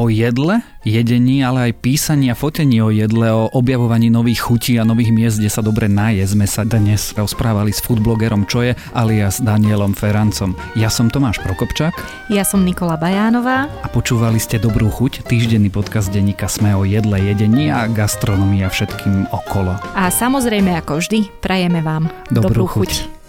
[0.00, 4.88] O jedle, jedení, ale aj písaní a fotení o jedle, o objavovaní nových chutí a
[4.88, 9.92] nových miest, kde sa dobre naje, sme sa dnes rozprávali s foodblogerom Čoje alias Danielom
[9.92, 10.56] Ferancom.
[10.72, 11.92] Ja som Tomáš Prokopčák.
[12.32, 13.68] Ja som Nikola Bajánová.
[13.84, 18.72] A počúvali ste Dobrú chuť, týždenný podcast denníka Sme o jedle, jedení a gastronomii a
[18.72, 19.76] všetkým okolo.
[19.92, 22.92] A samozrejme, ako vždy, prajeme vám dobrú, dobrú chuť.
[23.04, 23.19] chuť.